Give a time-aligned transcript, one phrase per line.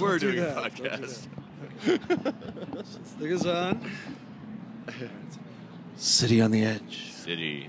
[0.00, 0.76] We're do doing a that.
[0.76, 1.26] Don't do podcast.
[1.82, 3.90] This thing is on.
[5.96, 7.12] City on the edge.
[7.12, 7.68] City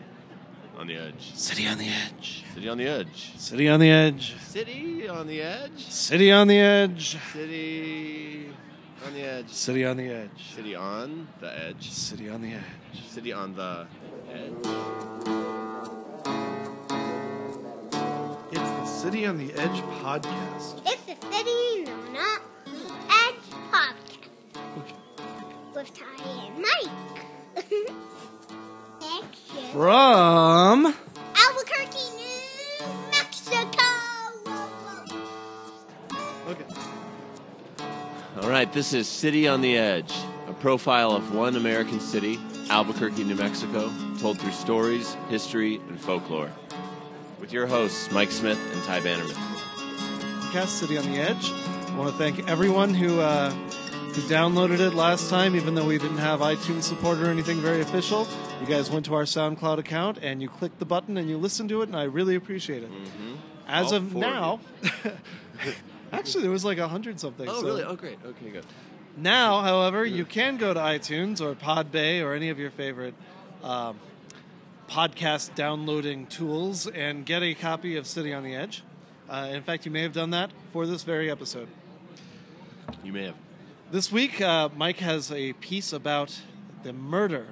[0.77, 1.33] on the edge.
[1.35, 2.43] City on the edge.
[2.53, 3.33] City on the edge.
[3.37, 4.35] City on the edge.
[4.40, 5.90] City on the edge.
[5.90, 7.17] City on the edge.
[7.17, 7.53] City
[9.04, 9.54] on the edge.
[9.54, 10.44] City on the edge.
[10.54, 11.02] City on
[11.41, 11.91] the edge.
[11.91, 13.04] City on the edge.
[13.09, 13.88] City on the
[14.34, 15.37] edge.
[19.08, 20.82] City on the Edge podcast.
[20.86, 22.20] It's the City on the
[23.10, 23.36] Edge
[23.72, 24.18] Podcast
[25.73, 26.91] with Ty and Mike.
[29.02, 29.72] Action.
[29.72, 30.94] From
[31.38, 33.88] Albuquerque, New Mexico.
[36.50, 36.66] okay.
[38.42, 40.14] All right, this is City on the Edge,
[40.50, 42.38] a profile of one American city,
[42.70, 43.89] Albuquerque, New Mexico,
[44.20, 46.52] told through stories, history, and folklore.
[47.40, 49.36] With your hosts, Mike Smith and Ty Bannerman.
[50.52, 51.52] Cast City on the Edge.
[51.52, 55.98] I want to thank everyone who uh, who downloaded it last time, even though we
[55.98, 58.28] didn't have iTunes support or anything very official.
[58.59, 61.70] You guys went to our SoundCloud account and you clicked the button and you listened
[61.70, 62.89] to it, and I really appreciate it.
[63.67, 64.59] As All of now,
[66.11, 67.48] actually there was like a hundred something.
[67.48, 67.83] Oh, so- really?
[67.83, 68.17] Oh, great.
[68.26, 68.66] Okay, good.
[69.20, 73.16] Now, however, you can go to iTunes or Podbay or any of your favorite
[73.64, 74.00] um,
[74.89, 78.83] podcast downloading tools and get a copy of City on the Edge.
[79.30, 81.67] Uh, in fact, you may have done that for this very episode.
[83.03, 83.35] You may have.
[83.91, 86.41] This week, uh, Mike has a piece about
[86.83, 87.47] the murder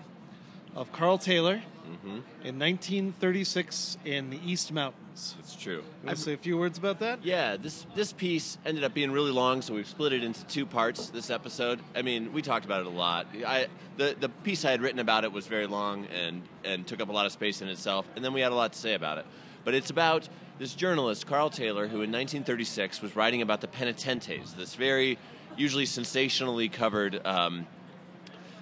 [0.76, 2.18] of Carl Taylor Mm-hmm.
[2.44, 4.72] in 1936 in the East
[5.16, 5.76] It's true.
[5.76, 7.24] You want to say a few words about that?
[7.24, 10.66] Yeah, this this piece ended up being really long, so we've split it into two
[10.66, 11.80] parts this episode.
[11.96, 13.28] I mean, we talked about it a lot.
[13.48, 17.00] I the the piece I had written about it was very long and and took
[17.00, 18.94] up a lot of space in itself, and then we had a lot to say
[18.94, 19.26] about it.
[19.64, 20.28] But it's about
[20.60, 25.18] this journalist Carl Taylor, who in 1936 was writing about the penitentes, this very
[25.56, 27.66] usually sensationally covered um,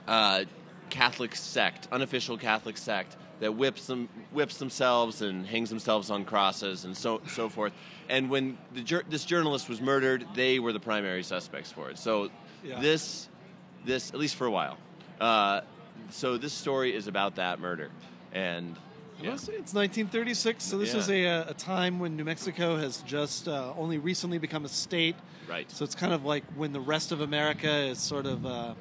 [0.08, 0.44] uh,
[0.92, 6.86] Catholic sect, unofficial Catholic sect that whips them, whips themselves and hangs themselves on crosses
[6.86, 7.74] and so so forth.
[8.08, 11.98] And when the this journalist was murdered, they were the primary suspects for it.
[11.98, 12.30] So
[12.64, 12.80] Yeah.
[12.80, 13.28] this
[13.86, 14.78] this at least for a while.
[15.20, 15.62] Uh,
[16.10, 17.90] so this story is about that murder,
[18.32, 18.78] and
[19.22, 19.34] yeah.
[19.34, 21.00] It's 1936, so this Yeah.
[21.00, 25.16] is a, a time when New Mexico has just uh, only recently become a state.
[25.48, 25.70] right.
[25.70, 28.74] So it's kind of like when the rest of America is sort of uh,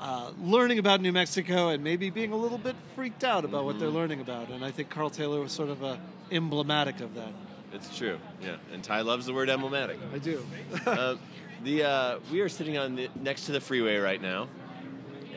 [0.00, 3.72] uh, learning about New Mexico and maybe being a little bit freaked out about what
[3.72, 3.80] Mm-hmm.
[3.80, 4.48] they're learning about.
[4.48, 5.96] And I think Carl Taylor was sort of uh,
[6.30, 7.32] emblematic of that.
[7.72, 8.18] It's true.
[8.42, 9.98] Yeah, and Ty loves the word emblematic.
[10.12, 10.44] I do.
[10.86, 11.16] uh,
[11.62, 14.48] the uh, we are sitting on the, next to the freeway right now,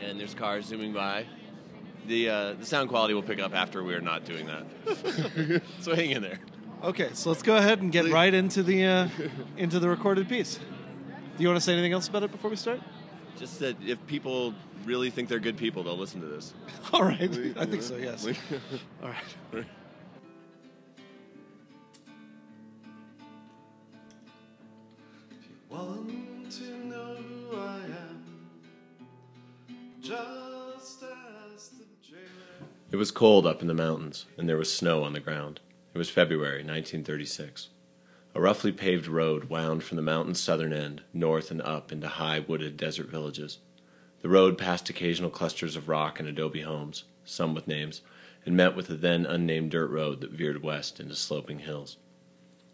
[0.02, 1.26] and there's cars zooming by.
[2.08, 5.62] The uh, the sound quality will pick up after we are not doing that.
[5.80, 6.40] so hang in there.
[6.82, 9.08] okay, so let's go ahead and get right into the uh,
[9.56, 10.58] into the recorded piece.
[11.36, 12.80] Do you want to say anything else about it before we start?
[13.38, 16.54] Just that if people really think they're good people, they'll listen to this.
[16.92, 17.22] All right,
[17.56, 17.96] I think so.
[17.96, 18.26] Yes.
[19.02, 19.64] All right.
[25.68, 28.24] Want to know who I am?
[30.00, 32.68] Just ask the jailer.
[32.92, 35.58] It was cold up in the mountains, and there was snow on the ground.
[35.92, 37.70] It was February 1936.
[38.36, 42.40] A roughly paved road wound from the mountain's southern end, north and up into high
[42.40, 43.58] wooded desert villages.
[44.22, 48.00] The road passed occasional clusters of rock and adobe homes, some with names,
[48.44, 51.96] and met with a then unnamed dirt road that veered west into sloping hills.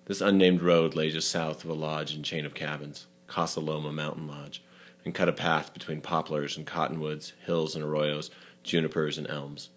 [0.06, 3.92] This unnamed road lay just south of a lodge and chain of cabins, Casa Loma
[3.92, 4.62] Mountain Lodge,
[5.04, 8.30] and cut a path between poplars and cottonwoods, hills and arroyos,
[8.62, 9.68] junipers and elms.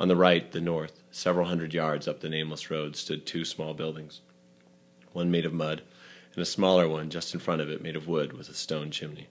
[0.00, 3.72] On the right, the north, several hundred yards up the nameless road, stood two small
[3.72, 4.20] buildings,
[5.12, 5.82] one made of mud,
[6.34, 8.90] and a smaller one just in front of it made of wood with a stone
[8.90, 9.28] chimney.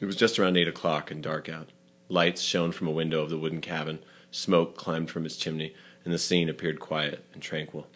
[0.00, 1.70] It was just around eight o'clock and dark out.
[2.08, 5.74] Lights shone from a window of the wooden cabin, smoke climbed from its chimney,
[6.04, 7.86] and the scene appeared quiet and tranquil.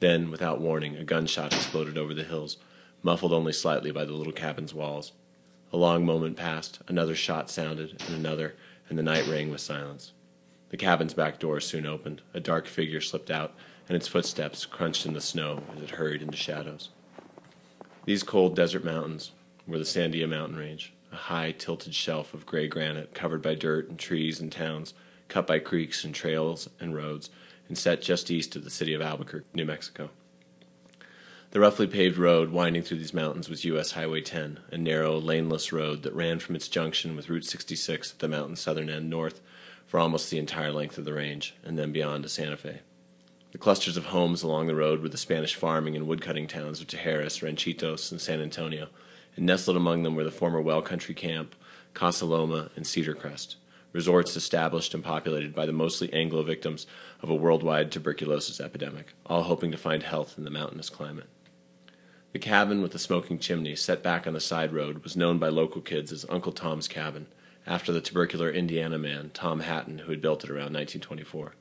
[0.00, 2.56] Then, without warning, a gunshot exploded over the hills,
[3.02, 5.12] muffled only slightly by the little cabin's walls.
[5.72, 8.54] A long moment passed, another shot sounded, and another,
[8.88, 10.12] and the night rang with silence.
[10.70, 12.22] The cabin's back door soon opened.
[12.34, 13.54] A dark figure slipped out,
[13.88, 16.90] and its footsteps crunched in the snow as it hurried into shadows.
[18.04, 19.32] These cold desert mountains
[19.66, 23.88] were the Sandia Mountain Range, a high, tilted shelf of gray granite covered by dirt
[23.88, 24.94] and trees and towns,
[25.28, 27.30] cut by creeks and trails and roads,
[27.68, 30.10] and set just east of the city of Albuquerque, New Mexico.
[31.52, 33.92] The roughly paved road winding through these mountains was U.S.
[33.92, 38.18] Highway 10, a narrow, laneless road that ran from its junction with Route 66 at
[38.20, 39.42] the mountain's southern end north
[39.86, 42.80] for almost the entire length of the range, and then beyond to Santa Fe.
[43.52, 46.86] The clusters of homes along the road were the Spanish farming and woodcutting towns of
[46.86, 48.88] Tijeras, Ranchitos, and San Antonio,
[49.36, 51.54] and nestled among them were the former well country camp,
[51.92, 53.56] Casa Loma, and Cedar Crest,
[53.92, 56.86] resorts established and populated by the mostly Anglo victims
[57.20, 61.28] of a worldwide tuberculosis epidemic, all hoping to find health in the mountainous climate.
[62.32, 65.50] The cabin with the smoking chimney set back on the side road was known by
[65.50, 67.26] local kids as Uncle Tom's Cabin,
[67.66, 71.52] after the tubercular Indiana man, Tom Hatton, who had built it around 1924.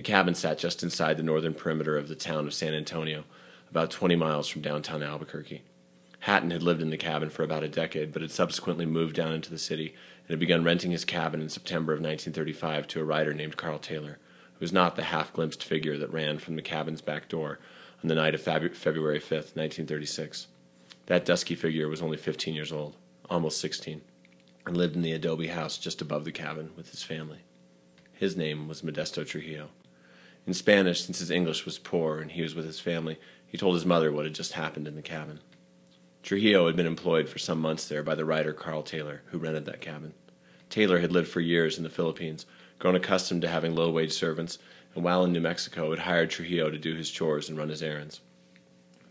[0.00, 3.24] The cabin sat just inside the northern perimeter of the town of San Antonio,
[3.68, 5.60] about 20 miles from downtown Albuquerque.
[6.20, 9.34] Hatton had lived in the cabin for about a decade, but had subsequently moved down
[9.34, 9.88] into the city
[10.22, 13.78] and had begun renting his cabin in September of 1935 to a writer named Carl
[13.78, 14.16] Taylor,
[14.54, 17.58] who was not the half glimpsed figure that ran from the cabin's back door
[18.02, 20.46] on the night of February 5th, 1936.
[21.04, 22.96] That dusky figure was only 15 years old,
[23.28, 24.00] almost 16,
[24.64, 27.40] and lived in the adobe house just above the cabin with his family.
[28.14, 29.68] His name was Modesto Trujillo.
[30.46, 33.74] In Spanish, since his English was poor and he was with his family, he told
[33.74, 35.40] his mother what had just happened in the cabin.
[36.22, 39.64] Trujillo had been employed for some months there by the writer Carl Taylor, who rented
[39.66, 40.14] that cabin.
[40.68, 42.46] Taylor had lived for years in the Philippines,
[42.78, 44.58] grown accustomed to having low wage servants,
[44.94, 47.82] and while in New Mexico had hired Trujillo to do his chores and run his
[47.82, 48.20] errands.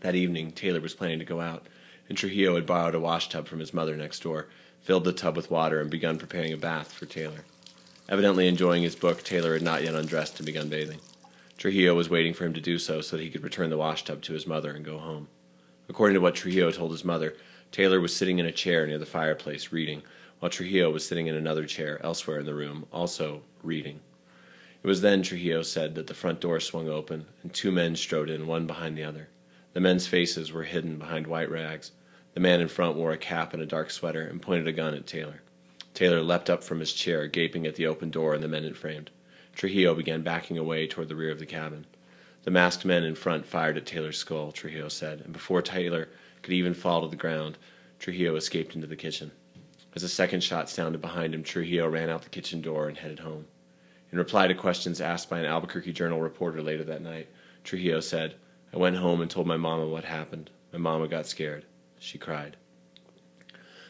[0.00, 1.66] That evening, Taylor was planning to go out,
[2.08, 4.48] and Trujillo had borrowed a washtub from his mother next door,
[4.80, 7.44] filled the tub with water, and begun preparing a bath for Taylor.
[8.08, 11.00] Evidently enjoying his book, Taylor had not yet undressed and begun bathing.
[11.60, 14.22] Trujillo was waiting for him to do so so that he could return the washtub
[14.22, 15.28] to his mother and go home.
[15.90, 17.36] According to what Trujillo told his mother,
[17.70, 20.02] Taylor was sitting in a chair near the fireplace reading,
[20.38, 24.00] while Trujillo was sitting in another chair elsewhere in the room, also reading.
[24.82, 28.30] It was then, Trujillo said, that the front door swung open and two men strode
[28.30, 29.28] in, one behind the other.
[29.74, 31.92] The men's faces were hidden behind white rags.
[32.32, 34.94] The man in front wore a cap and a dark sweater and pointed a gun
[34.94, 35.42] at Taylor.
[35.92, 38.78] Taylor leapt up from his chair, gaping at the open door and the men it
[38.78, 39.10] framed.
[39.54, 41.86] Trujillo began backing away toward the rear of the cabin.
[42.44, 46.08] The masked men in front fired at Taylor's skull, Trujillo said, and before Taylor
[46.42, 47.58] could even fall to the ground,
[47.98, 49.30] Trujillo escaped into the kitchen.
[49.94, 53.18] As a second shot sounded behind him, Trujillo ran out the kitchen door and headed
[53.18, 53.46] home.
[54.12, 57.28] In reply to questions asked by an Albuquerque Journal reporter later that night,
[57.64, 58.36] Trujillo said,
[58.72, 60.50] I went home and told my mama what happened.
[60.72, 61.64] My mama got scared.
[61.98, 62.56] She cried.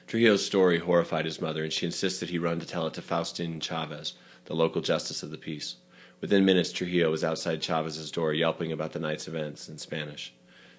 [0.07, 3.61] Trujillo's story horrified his mother, and she insisted he run to tell it to Faustin
[3.61, 4.15] Chavez,
[4.51, 5.77] the local justice of the peace.
[6.21, 10.35] Within minutes, Trujillo was outside Chavez's door yelping about the night's events in Spanish.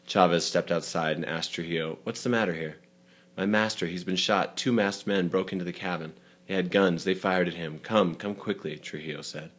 [0.05, 2.79] Chavez stepped outside and asked Trujillo, What's the matter here?
[3.37, 4.57] My master, he's been shot.
[4.57, 6.11] Two masked men broke into the cabin.
[6.47, 7.05] They had guns.
[7.05, 7.79] They fired at him.
[7.79, 9.51] Come, come quickly, Trujillo said.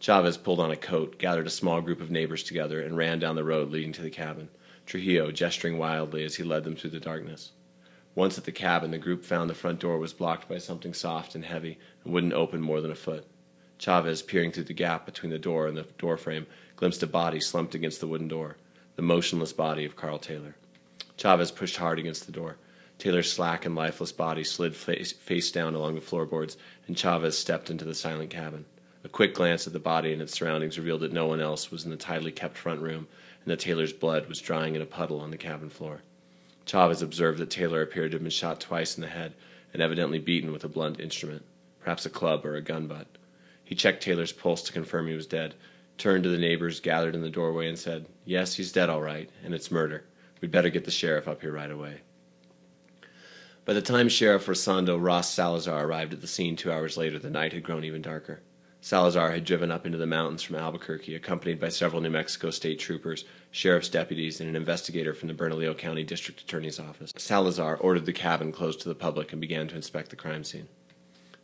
[0.00, 3.36] Chavez pulled on a coat, gathered a small group of neighbors together, and ran down
[3.36, 4.48] the road leading to the cabin,
[4.84, 7.52] Trujillo gesturing wildly as he led them through the darkness.
[8.14, 11.34] Once at the cabin, the group found the front door was blocked by something soft
[11.34, 13.24] and heavy and wouldn't open more than a foot.
[13.78, 16.46] Chavez, peering through the gap between the door and the doorframe,
[16.76, 18.56] glimpsed a body slumped against the wooden door,
[18.96, 20.56] the motionless body of Carl Taylor.
[21.16, 22.56] Chavez pushed hard against the door.
[22.98, 26.56] Taylor's slack and lifeless body slid face, face down along the floorboards,
[26.88, 28.64] and Chavez stepped into the silent cabin.
[29.04, 31.84] A quick glance at the body and its surroundings revealed that no one else was
[31.84, 33.06] in the tidily kept front room,
[33.44, 36.02] and that Taylor's blood was drying in a puddle on the cabin floor.
[36.68, 39.34] Chavez observed that Taylor appeared to have been shot twice in the head
[39.72, 41.44] and evidently beaten with a blunt instrument,
[41.80, 43.06] perhaps a club or a gun butt.
[43.64, 45.54] He checked Taylor's pulse to confirm he was dead,
[45.96, 49.28] turned to the neighbors gathered in the doorway, and said, Yes, he's dead all right,
[49.44, 50.04] and it's murder.
[50.40, 52.02] We'd better get the sheriff up here right away.
[53.64, 57.28] By the time Sheriff Rosando Ross Salazar arrived at the scene two hours later, the
[57.28, 58.40] night had grown even darker.
[58.80, 62.78] Salazar had driven up into the mountains from Albuquerque, accompanied by several New Mexico state
[62.78, 67.12] troopers, sheriff's deputies, and an investigator from the Bernalillo County District Attorney's Office.
[67.16, 70.68] Salazar ordered the cabin closed to the public and began to inspect the crime scene.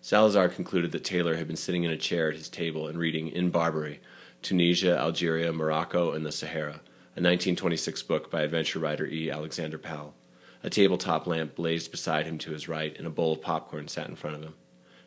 [0.00, 3.28] Salazar concluded that Taylor had been sitting in a chair at his table and reading
[3.28, 4.00] In Barbary
[4.42, 6.82] Tunisia, Algeria, Morocco, and the Sahara,
[7.16, 9.30] a 1926 book by adventure writer E.
[9.30, 10.14] Alexander Powell.
[10.62, 14.08] A tabletop lamp blazed beside him to his right, and a bowl of popcorn sat
[14.08, 14.54] in front of him.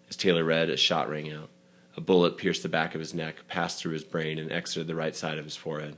[0.10, 1.50] As Taylor read, a shot rang out.
[1.96, 4.96] A bullet pierced the back of his neck, passed through his brain, and exited the
[4.96, 5.98] right side of his forehead.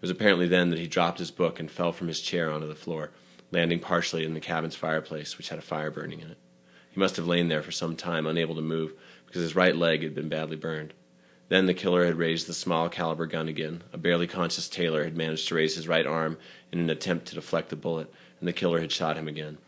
[0.00, 2.66] It was apparently then that he dropped his book and fell from his chair onto
[2.66, 3.10] the floor,
[3.50, 6.38] landing partially in the cabin's fireplace, which had a fire burning in it.
[6.90, 8.94] He must have lain there for some time, unable to move,
[9.26, 10.94] because his right leg had been badly burned.
[11.50, 13.82] Then the killer had raised the small caliber gun again.
[13.92, 16.38] A barely conscious Taylor had managed to raise his right arm
[16.72, 19.58] in an attempt to deflect the bullet, and the killer had shot him again.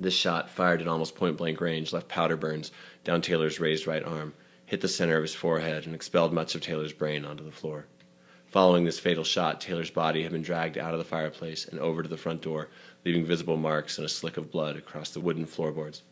[0.00, 2.72] This shot, fired at almost point blank range, left powder burns
[3.04, 4.32] down Taylor's raised right arm,
[4.64, 7.84] hit the center of his forehead, and expelled much of Taylor's brain onto the floor.
[8.50, 12.02] Following this fatal shot, Taylor's body had been dragged out of the fireplace and over
[12.02, 12.68] to the front door,
[13.04, 16.02] leaving visible marks and a slick of blood across the wooden floorboards.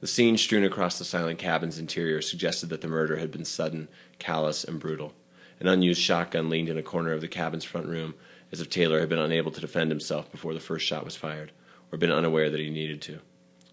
[0.00, 3.86] The scene strewn across the silent cabin's interior suggested that the murder had been sudden,
[4.18, 5.14] callous, and brutal
[5.60, 8.14] An unused shotgun leaned in a corner of the cabin's front room,
[8.50, 11.52] as if Taylor had been unable to defend himself before the first shot was fired,
[11.92, 13.20] or been unaware that he needed to.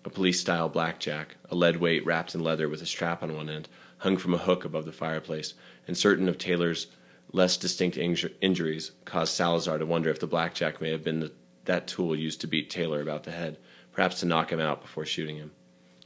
[0.05, 3.49] A police style blackjack, a lead weight wrapped in leather with a strap on one
[3.49, 3.67] end,
[3.97, 5.55] hung from a hook above the fireplace,
[5.87, 6.85] and certain of Taylor's
[7.31, 11.31] less distinct inju- injuries caused Salazar to wonder if the blackjack may have been the,
[11.65, 13.57] that tool used to beat Taylor about the head,
[13.91, 15.51] perhaps to knock him out before shooting him.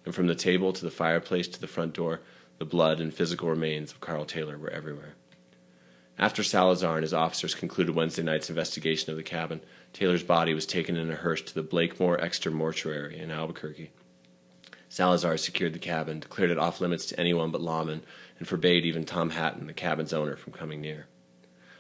[0.06, 2.22] And from the table to the fireplace to the front door,
[2.60, 5.16] the blood and physical remains of Carl Taylor were everywhere.
[6.18, 9.62] After Salazar and his officers concluded Wednesday night's investigation of the cabin,
[9.94, 13.92] Taylor's body was taken in a hearse to the Blakemore Exeter Mortuary in Albuquerque.
[14.90, 18.02] Salazar secured the cabin, declared it off limits to anyone but lawmen,
[18.38, 21.08] and forbade even Tom Hatton, the cabin's owner, from coming near.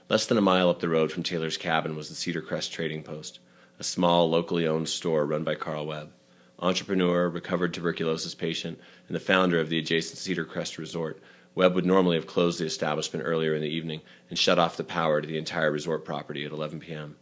[0.10, 3.03] Less than a mile up the road from Taylor's cabin was the Cedar Crest Trading
[3.03, 3.39] Post,
[3.79, 6.12] a small, locally owned store run by Carl Webb.
[6.60, 11.22] Entrepreneur, recovered tuberculosis patient, and the founder of the adjacent Cedar Crest Resort,
[11.55, 14.83] Webb would normally have closed the establishment earlier in the evening and shut off the
[14.83, 17.15] power to the entire resort property at 11 p.m.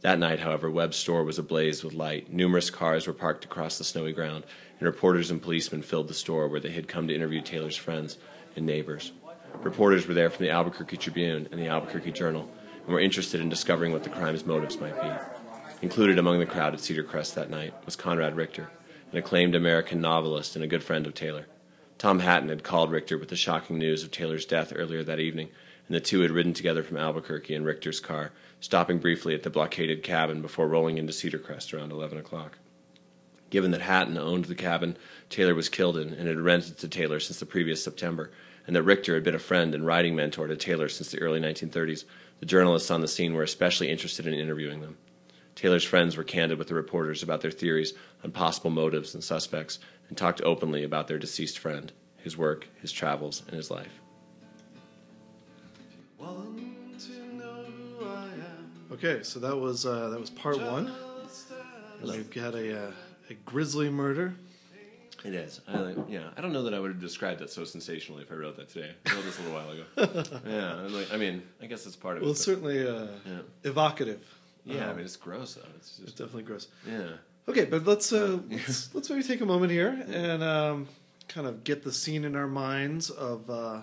[0.00, 2.32] That night, however, Webb's store was ablaze with light.
[2.32, 4.44] Numerous cars were parked across the snowy ground,
[4.78, 8.16] and reporters and policemen filled the store where they had come to interview Taylor's friends
[8.56, 9.12] and neighbors.
[9.60, 12.48] Reporters were there from the Albuquerque Tribune and the Albuquerque Journal
[12.84, 15.10] and were interested in discovering what the crime's motives might be.
[15.82, 18.70] Included among the crowd at Cedar Crest that night was Conrad Richter,
[19.10, 21.46] an acclaimed American novelist and a good friend of Taylor.
[21.98, 25.48] Tom Hatton had called Richter with the shocking news of Taylor's death earlier that evening,
[25.86, 29.50] and the two had ridden together from Albuquerque in Richter's car, stopping briefly at the
[29.50, 32.58] blockaded cabin before rolling into Cedar Crest around 11 o'clock.
[33.50, 34.96] Given that Hatton owned the cabin
[35.28, 38.30] Taylor was killed in and had rented to Taylor since the previous September,
[38.66, 41.40] and that Richter had been a friend and writing mentor to Taylor since the early
[41.40, 42.04] 1930s,
[42.40, 44.96] the journalists on the scene were especially interested in interviewing them.
[45.54, 47.92] Taylor's friends were candid with the reporters about their theories
[48.24, 49.78] on possible motives and suspects
[50.08, 54.00] and talked openly about their deceased friend, his work, his travels, and his life.
[58.92, 60.92] Okay, so that was uh, that was part one.
[62.02, 62.90] We've got a, uh,
[63.30, 64.34] a grisly murder.
[65.24, 65.60] It is.
[65.68, 68.34] I, yeah, I don't know that I would have described that so sensationally if I
[68.34, 68.90] wrote that today.
[69.06, 70.40] I wrote this a little while ago.
[70.46, 72.32] yeah, and like, I mean, I guess that's part of Well, it.
[72.32, 73.38] it's but- certainly uh, Yeah.
[73.64, 74.20] evocative.
[74.64, 75.68] yeah, I Um, mean, it's gross though.
[75.76, 76.68] It's it's definitely gross.
[76.86, 77.10] yeah.
[77.48, 80.88] Okay, but let's uh, let's, let's maybe take a moment here and um,
[81.28, 83.82] kind of get the scene in our minds of uh,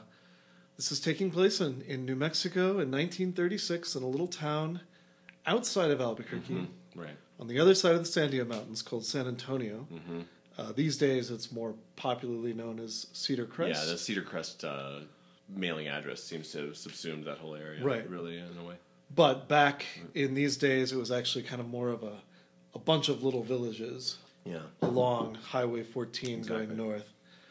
[0.78, 4.82] this is taking place in, in New Mexico in 1936 in a little town
[5.46, 7.18] outside of Albuquerque Right.
[7.40, 9.88] on the other side of the Sandia Mountains called San Antonio.
[9.94, 10.22] Mm-hmm.
[10.60, 13.80] Uh, these days, it's more popularly known as Cedar Crest.
[13.86, 15.00] Yeah, the Cedar Crest uh,
[15.48, 17.82] mailing address seems to have subsumed that whole area.
[17.84, 18.08] Right.
[18.10, 18.76] Really, in a way.
[19.16, 22.18] But back in these days, it was actually kind of more of a,
[22.76, 24.60] a bunch of little villages Yeah.
[24.82, 26.66] along Highway 14 Exactly.
[26.66, 27.08] going north.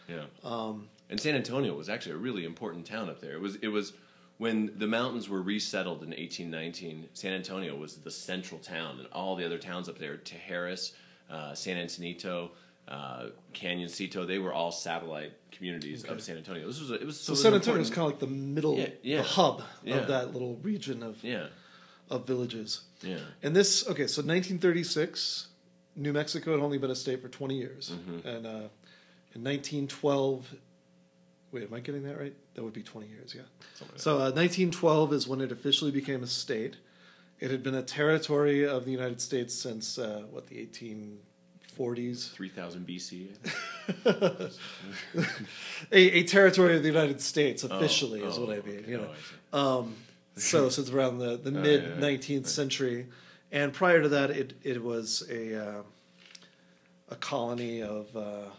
[0.06, 0.24] Yeah.
[0.44, 3.32] Um, And San Antonio was actually a really important town up there.
[3.32, 3.94] It was it was
[4.36, 7.08] when the mountains were resettled in 1819.
[7.14, 10.92] San Antonio was the central town, and all the other towns up there, Tijeras,
[11.30, 12.50] uh, San Antonito,
[12.88, 16.14] uh, Cañoncito, they were all satellite communities okay.
[16.14, 16.66] of San Antonio.
[16.66, 18.76] This was a, it was so, so San Antonio is kind of like the middle,
[18.76, 19.16] yeah, yeah.
[19.18, 19.96] the hub yeah.
[19.96, 21.48] of that little region of yeah.
[22.10, 22.82] of villages.
[23.02, 23.18] Yeah.
[23.42, 25.48] And this okay, so 1936,
[25.96, 28.26] New Mexico had only been a state for 20 years, mm-hmm.
[28.26, 28.68] and uh,
[29.34, 30.54] in 1912.
[31.50, 32.34] Wait, am I getting that right?
[32.54, 33.40] That would be 20 years, yeah.
[33.96, 36.76] So uh, 1912 is when it officially became a state.
[37.40, 41.16] It had been a territory of the United States since, uh, what, the 18-
[41.78, 42.32] 40s.
[42.32, 43.28] 3000 BC.
[45.92, 48.78] a, a, territory of the United States, oh, officially, oh, is what oh, I mean.
[48.78, 48.90] Okay.
[48.90, 49.10] You oh, know,
[49.52, 49.96] oh, um,
[50.36, 53.06] so, so it's around the, the mid yeah, yeah, 19th century.
[53.52, 55.82] And prior to that, it, it was a, uh,
[57.10, 58.50] a colony of, uh,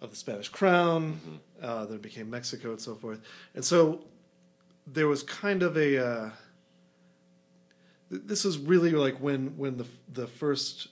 [0.00, 1.64] of the Spanish crown, mm-hmm.
[1.64, 3.20] uh, then became Mexico and so forth.
[3.54, 4.04] And so
[4.86, 6.06] there was kind of a.
[6.06, 6.30] Uh,
[8.08, 10.88] this is really like when when the the first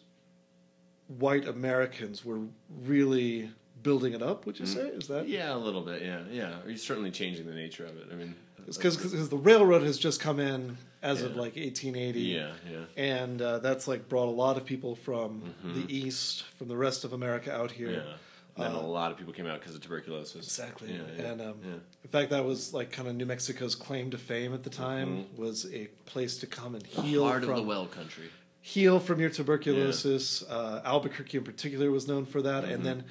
[1.19, 2.41] white Americans were
[2.83, 3.51] really
[3.83, 4.47] building it up.
[4.47, 5.25] Would you say is that?
[5.25, 5.33] Mm-hmm.
[5.33, 6.03] Yeah, a little bit.
[6.03, 6.55] Yeah, yeah.
[6.67, 8.07] He's certainly changing the nature of it.
[8.11, 8.35] I mean,
[8.67, 12.21] It's because the railroad has just come in as of like 1880.
[12.21, 12.79] yeah, yeah.
[12.97, 15.83] And uh, that's like brought a lot of people from Mm-hmm.
[15.83, 17.91] the east, from the rest of America out here.
[17.91, 18.15] Yeah.
[18.57, 20.37] And then a lot of people came out because of tuberculosis.
[20.37, 20.93] Uh, Exactly.
[20.93, 21.73] Yeah, yeah, and um, yeah.
[22.05, 25.27] in fact, that was like kind of New Mexico's claim to fame at the time
[25.37, 27.29] was a place to come and heal Mm-hmm.
[27.29, 28.27] Heart from of the well country.
[28.67, 30.43] Heal from your tuberculosis.
[30.49, 32.65] Uh, Albuquerque, in particular, was known for that.
[32.65, 32.73] Mm-hmm.
[32.73, 33.05] And then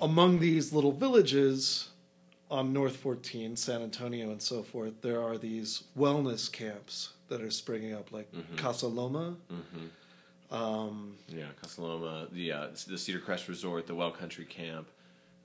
[0.00, 1.88] among these little villages
[2.52, 7.50] on North 14, San Antonio, and so forth, there are these wellness camps that are
[7.50, 8.54] springing up, like Mm-hmm.
[8.56, 9.34] Casa Loma.
[10.52, 14.86] Um, Yeah, Casaloma, the uh, the Cedar Crest Resort, the Well Country Camp,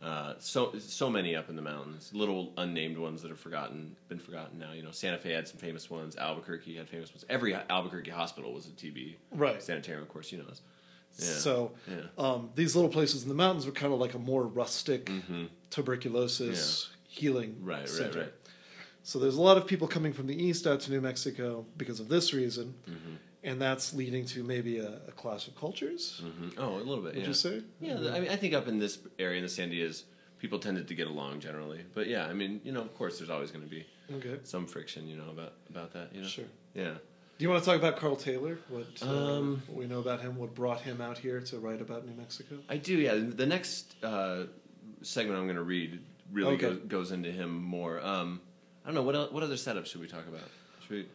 [0.01, 4.17] Uh, so so many up in the mountains, little unnamed ones that have forgotten, been
[4.17, 4.71] forgotten now.
[4.71, 6.15] You know, Santa Fe had some famous ones.
[6.15, 7.23] Albuquerque had famous ones.
[7.29, 9.61] Every Albuquerque hospital was a TB Right.
[9.61, 10.31] sanitarium, of course.
[10.31, 10.61] You know this.
[11.19, 11.25] Yeah.
[11.25, 12.01] So Yeah.
[12.17, 15.49] um, these little places in the mountains were kind of like a more rustic Mhm.
[15.69, 18.33] tuberculosis healing Right, right, right.
[19.03, 21.99] So there's a lot of people coming from the east out to New Mexico because
[21.99, 23.15] of this reason, Mm-hmm.
[23.43, 26.21] And that's leading to maybe a, a clash of cultures.
[26.23, 26.53] Mhm.
[26.57, 27.15] Oh, a little bit.
[27.15, 27.27] Would yeah.
[27.27, 27.61] you say?
[27.79, 30.03] Yeah, I mean, I think up in this area in the Sandias,
[30.39, 31.81] people tended to get along generally.
[31.93, 34.39] But yeah, I mean, you know, of course, there's always going to be Okay.
[34.43, 36.13] some friction, you know, about about that.
[36.13, 36.27] You know.
[36.27, 36.45] Sure.
[36.73, 36.93] Yeah.
[37.37, 38.59] Do you want to talk about Carl Taylor?
[38.69, 40.35] What, uh, Um, what we know about him?
[40.37, 42.59] What brought him out here to write about New Mexico?
[42.69, 42.93] I do.
[42.95, 43.15] Yeah.
[43.15, 44.43] The next uh,
[45.01, 45.99] segment I'm going to read
[46.31, 46.67] really Okay.
[46.67, 47.99] goes, goes into him more.
[48.05, 48.41] Um,
[48.83, 50.47] I don't know what el what other setup should we talk about?
[50.81, 51.05] Should we?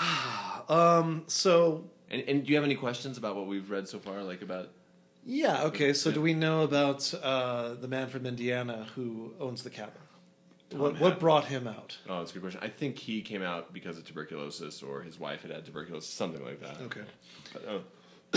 [0.68, 1.24] Um.
[1.26, 4.40] So And, and do you have any questions about what we've read so far, like
[4.40, 4.70] about?
[5.26, 5.64] yeah.
[5.64, 5.92] Okay.
[5.92, 9.92] So do we know about uh, the man from Indiana who owns the cabin?
[10.72, 10.98] What.
[10.98, 11.98] What brought him out?
[12.08, 12.60] Oh, that's a good question.
[12.62, 16.42] I think he came out because of tuberculosis, or his wife had had tuberculosis, something
[16.44, 16.80] like that.
[16.80, 17.02] Okay.
[17.52, 17.84] But,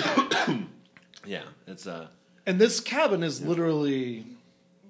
[0.06, 0.66] oh.
[1.26, 2.08] yeah, it's uh.
[2.46, 4.37] And this cabin is literally a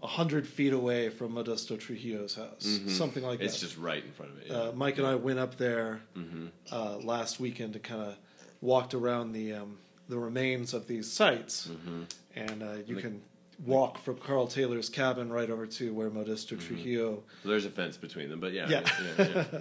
[0.02, 3.46] hundred feet away from Modesto Trujillo's house, something like Mm-hmm.
[3.46, 4.48] It's just right in front of it.
[4.48, 4.56] Yeah.
[4.56, 6.48] uh, Mike and I went up there mm-hmm.
[6.72, 8.18] uh, last weekend to kind of
[8.62, 9.78] walked around the um,
[10.10, 12.02] the remains of these sites, Mm-hmm.
[12.36, 13.22] and uh, you the- can
[13.66, 16.68] walk from Carl Taylor's cabin right over to where Modesto Mm-hmm.
[16.68, 17.24] Trujillo.
[17.44, 18.82] So there's a fence between them, but yeah, Yeah.
[18.82, 19.60] yeah, yeah, yeah, yeah,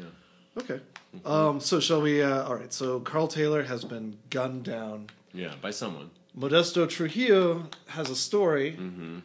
[0.00, 0.04] yeah.
[0.58, 0.80] Okay.
[1.16, 1.26] Mm-hmm.
[1.26, 2.22] Um, so shall we?
[2.22, 2.72] Uh, all right.
[2.72, 5.06] So Carl Taylor has been gunned down.
[5.32, 6.10] Yeah, by someone.
[6.38, 9.18] Modesto Trujillo has a story Mm-hmm.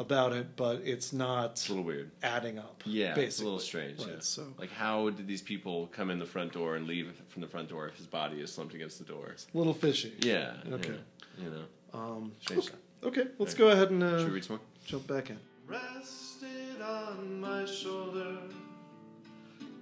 [0.00, 2.10] About it, but it's not It's a little weird.
[2.22, 2.82] adding up.
[2.86, 3.24] Yeah, basically.
[3.26, 3.98] it's a little strange.
[4.00, 4.20] Right, yeah.
[4.20, 7.48] so Like, how did these people come in the front door and leave from the
[7.48, 9.34] front door if his body is slumped against the door?
[9.54, 10.14] a little fishy.
[10.20, 10.54] Yeah.
[10.72, 10.94] Okay.
[11.38, 11.64] yeah, you know.
[11.92, 12.66] Um, Strange okay.
[12.68, 12.80] stuff.
[13.04, 13.58] okay, let's Right.
[13.58, 14.64] go ahead and uh, Should we read some more?
[14.86, 15.38] jump back in.
[15.66, 18.38] Rested on my shoulder,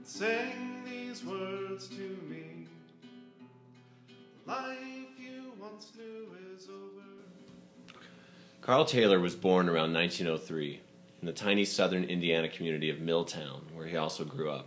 [0.05, 2.67] saying these words to me.
[4.47, 4.79] Life
[5.19, 7.05] you once knew is over.
[8.61, 10.81] Carl Taylor was born around 1903
[11.21, 14.67] in the tiny southern Indiana community of Milltown, where he also grew up.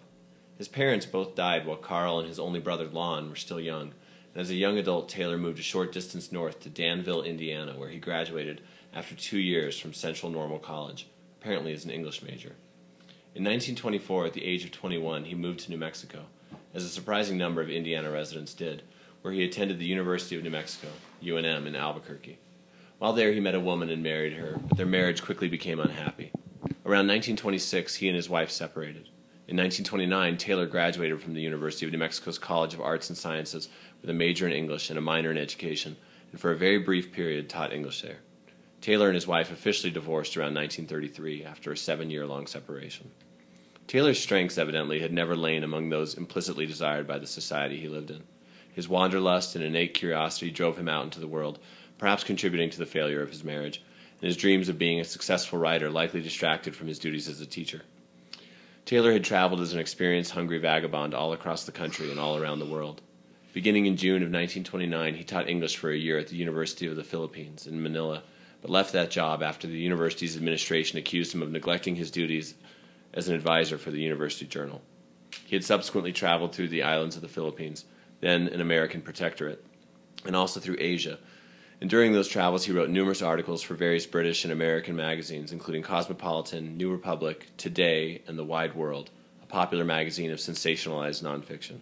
[0.57, 3.93] His parents both died while Carl and his only brother Lon were still young,
[4.33, 7.89] and as a young adult, Taylor moved a short distance north to Danville, Indiana, where
[7.89, 8.61] he graduated
[8.93, 11.07] after two years from Central Normal College,
[11.39, 12.55] apparently as an English major.
[13.35, 16.25] In 1924, at the age of 21, he moved to New Mexico,
[16.73, 18.81] as a surprising number of Indiana residents did,
[19.21, 20.87] where he attended the University of New Mexico,
[21.21, 22.39] UNM, in Albuquerque.
[23.01, 26.31] While there, he met a woman and married her, but their marriage quickly became unhappy.
[26.85, 29.09] Around 1926, he and his wife separated.
[29.47, 33.69] In 1929, Taylor graduated from the University of New Mexico's College of Arts and Sciences
[34.01, 35.97] with a major in English and a minor in education,
[36.31, 38.19] and for a very brief period taught English there.
[38.81, 43.09] Taylor and his wife officially divorced around 1933 after a seven year long separation.
[43.87, 48.11] Taylor's strengths, evidently, had never lain among those implicitly desired by the society he lived
[48.11, 48.21] in.
[48.71, 51.57] His wanderlust and innate curiosity drove him out into the world,
[52.01, 53.79] perhaps contributing to the failure of his marriage,
[54.19, 57.45] and his dreams of being a successful writer likely distracted from his duties as a
[57.45, 57.83] teacher.
[58.85, 62.57] Taylor had traveled as an experienced, hungry vagabond all across the country and all around
[62.57, 63.01] the world.
[63.53, 66.95] Beginning in June of 1929, he taught English for a year at the University of
[66.95, 68.23] the Philippines in Manila,
[68.63, 72.55] but left that job after the university's administration accused him of neglecting his duties
[73.13, 74.81] as an advisor for the University Journal.
[75.45, 77.85] He had subsequently traveled through the islands of the Philippines,
[78.21, 79.63] then an American protectorate,
[80.25, 81.19] and also through Asia.
[81.81, 85.81] And during those travels, he wrote numerous articles for various British and American magazines, including
[85.81, 89.09] Cosmopolitan, New Republic, Today, and The Wide World,
[89.41, 91.79] a popular magazine of sensationalized nonfiction.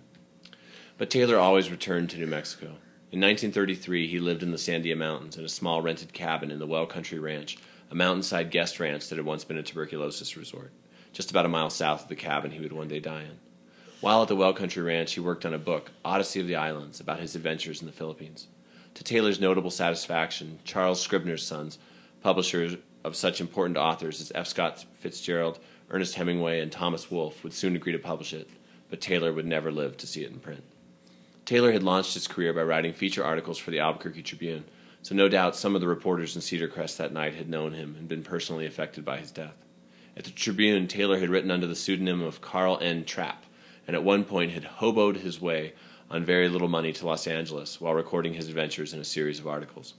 [0.98, 2.68] But Taylor always returned to New Mexico.
[3.12, 6.68] In 1933, he lived in the Sandia Mountains in a small rented cabin in the
[6.68, 7.58] Well Country Ranch,
[7.92, 10.72] a mountainside guest ranch that had once been a tuberculosis resort,
[11.12, 13.40] just about a mile south of the cabin he would one day die in.
[14.00, 17.02] While at the Well Country Ranch, he worked on a book, Odyssey of the Islands,
[17.02, 18.48] about his adventures in the Philippines.
[19.00, 21.80] To Taylor's notable satisfaction, Charles Scribner's Sons,
[22.22, 24.48] publishers of such important authors as F.
[24.48, 25.58] Scott Fitzgerald,
[25.90, 28.50] Ernest Hemingway, and Thomas Wolfe, would soon agree to publish it,
[28.90, 30.66] but Taylor would never live to see it in print.
[31.46, 34.66] Taylor had launched his career by writing feature articles for the Albuquerque Tribune,
[35.02, 37.96] so no doubt some of the reporters in Cedar Crest that night had known him
[37.98, 39.56] and been personally affected by his death.
[40.18, 43.06] At the Tribune, Taylor had written under the pseudonym of Carl N.
[43.06, 43.46] Trapp,
[43.88, 45.72] and at one point had hoboed his way
[46.10, 49.48] on very little money to Los Angeles while recording his adventures in a series of
[49.48, 49.94] articles.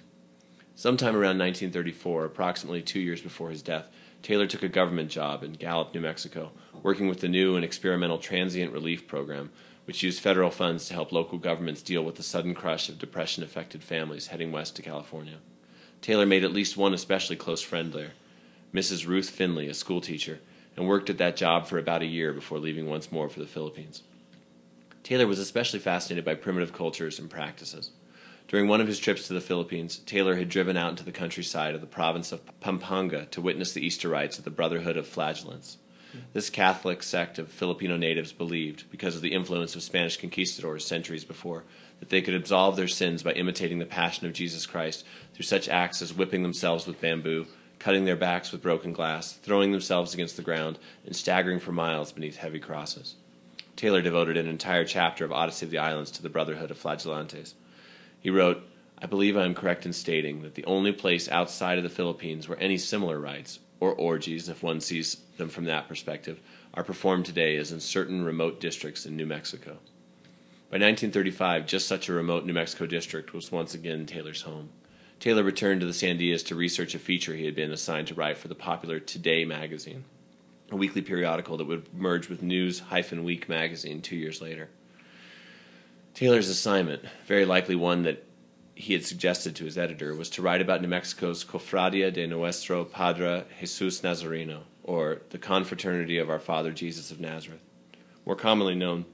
[0.75, 3.87] Sometime around 1934, approximately two years before his death,
[4.23, 8.18] Taylor took a government job in Gallup, New Mexico, working with the new and experimental
[8.18, 9.51] Transient Relief Program,
[9.85, 13.42] which used federal funds to help local governments deal with the sudden crush of depression
[13.42, 15.37] affected families heading west to California.
[16.01, 18.12] Taylor made at least one especially close friend there
[18.73, 19.07] Mrs.
[19.07, 20.38] Ruth Finley, a schoolteacher,
[20.77, 23.46] and worked at that job for about a year before leaving once more for the
[23.46, 24.03] Philippines.
[25.02, 27.90] Taylor was especially fascinated by primitive cultures and practices.
[28.48, 31.74] During one of his trips to the Philippines, Taylor had driven out into the countryside
[31.74, 35.78] of the province of Pampanga to witness the Easter rites of the Brotherhood of Flagellants.
[36.32, 41.24] This Catholic sect of Filipino natives believed, because of the influence of Spanish conquistadors centuries
[41.24, 41.62] before,
[42.00, 45.68] that they could absolve their sins by imitating the passion of Jesus Christ through such
[45.68, 47.46] acts as whipping themselves with bamboo,
[47.78, 52.10] cutting their backs with broken glass, throwing themselves against the ground, and staggering for miles
[52.10, 53.14] beneath heavy crosses.
[53.80, 57.54] Taylor devoted an entire chapter of Odyssey of the Islands to the Brotherhood of Flagellantes.
[58.20, 58.62] He wrote,
[58.98, 62.46] I believe I am correct in stating that the only place outside of the Philippines
[62.46, 66.40] where any similar rites, or orgies, if one sees them from that perspective,
[66.74, 69.78] are performed today is in certain remote districts in New Mexico.
[70.68, 74.68] By 1935, just such a remote New Mexico district was once again Taylor's home.
[75.20, 78.36] Taylor returned to the Sandias to research a feature he had been assigned to write
[78.36, 80.04] for the popular Today magazine,
[80.70, 84.68] a weekly periodical that would merge with News Hyphen Week magazine two years later.
[86.14, 88.24] Taylor's assignment, very likely one that
[88.74, 92.85] he had suggested to his editor, was to write about New Mexico's Cofradia de Nuestro
[92.85, 97.62] Padre Jesus Nazareno, or the Confraternity of Our Father Jesus of Nazareth.
[98.24, 99.06] More commonly known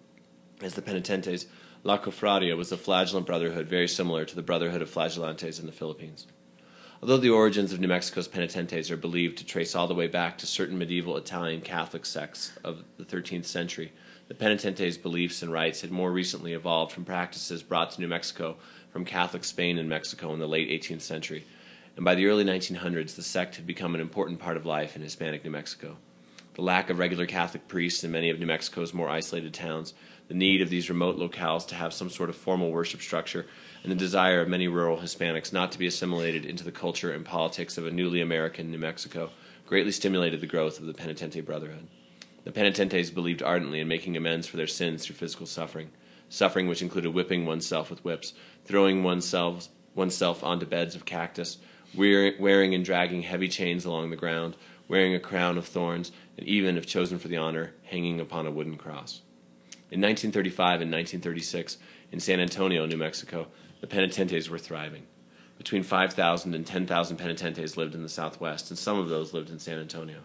[0.62, 1.46] as the Penitentes,
[1.84, 5.72] La Cofradia was a flagellant brotherhood very similar to the Brotherhood of Flagellantes in the
[5.72, 6.26] Philippines.
[7.02, 10.38] Although the origins of New Mexico's penitentes are believed to trace all the way back
[10.38, 13.92] to certain medieval Italian Catholic sects of the 13th century,
[14.28, 18.56] the penitentes' beliefs and rites had more recently evolved from practices brought to New Mexico
[18.90, 21.44] from Catholic Spain and Mexico in the late 18th century,
[21.96, 25.02] and by the early 1900s, the sect had become an important part of life in
[25.02, 25.96] Hispanic New Mexico.
[26.54, 29.92] The lack of regular Catholic priests in many of New Mexico's more isolated towns,
[30.28, 33.46] the need of these remote locales to have some sort of formal worship structure,
[33.86, 37.24] and the desire of many rural Hispanics not to be assimilated into the culture and
[37.24, 39.30] politics of a newly American New Mexico
[39.64, 41.86] greatly stimulated the growth of the Penitente Brotherhood.
[42.42, 45.92] The penitentes believed ardently in making amends for their sins through physical suffering,
[46.28, 48.32] suffering which included whipping oneself with whips,
[48.64, 51.58] throwing oneself, oneself onto beds of cactus,
[51.94, 54.56] wearing and dragging heavy chains along the ground,
[54.88, 58.50] wearing a crown of thorns, and even, if chosen for the honor, hanging upon a
[58.50, 59.20] wooden cross.
[59.92, 61.78] In 1935 and 1936,
[62.10, 63.46] in San Antonio, New Mexico,
[63.80, 65.04] the penitentes were thriving.
[65.58, 69.58] Between 5,000 and 10,000 penitentes lived in the Southwest, and some of those lived in
[69.58, 70.18] San Antonio.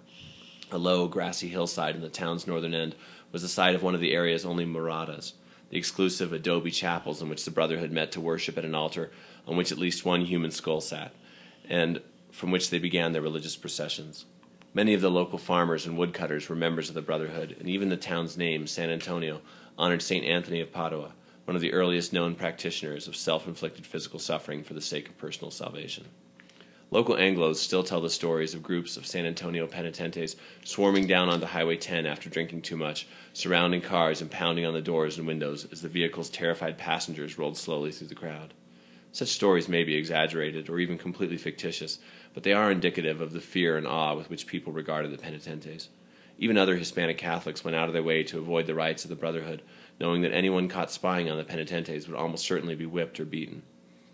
[0.72, 2.96] A low, grassy hillside in the town's northern end
[3.32, 5.34] was the site of one of the area's only moradas,
[5.70, 9.12] the exclusive adobe chapels in which the Brotherhood met to worship at an altar
[9.48, 11.14] on which at least one human skull sat,
[11.68, 14.26] and from which they began their religious processions.
[14.74, 17.98] Many of the local farmers and woodcutters were members of the Brotherhood, and even the
[17.98, 19.42] town's name, San Antonio,
[19.78, 20.26] honored St.
[20.26, 21.14] Anthony of Padua,
[21.46, 25.18] one of the earliest known practitioners of self inflicted physical suffering for the sake of
[25.18, 26.06] personal salvation.
[26.94, 31.46] Local Anglos still tell the stories of groups of San Antonio penitentes swarming down onto
[31.46, 35.66] Highway 10 after drinking too much, surrounding cars and pounding on the doors and windows
[35.72, 38.54] as the vehicle's terrified passengers rolled slowly through the crowd.
[39.14, 42.00] Such stories may be exaggerated or even completely fictitious,
[42.34, 45.88] but they are indicative of the fear and awe with which people regarded the penitentes.
[46.38, 49.16] Even other Hispanic Catholics went out of their way to avoid the rites of the
[49.16, 49.62] Brotherhood,
[50.02, 53.62] knowing that anyone caught spying on the penitentes would almost certainly be whipped or beaten.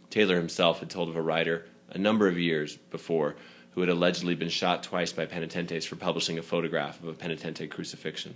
[0.10, 3.38] Taylor himself had told of a writer a number of years before
[3.72, 7.70] who had allegedly been shot twice by penitentes for publishing a photograph of a penitente
[7.70, 8.36] crucifixion.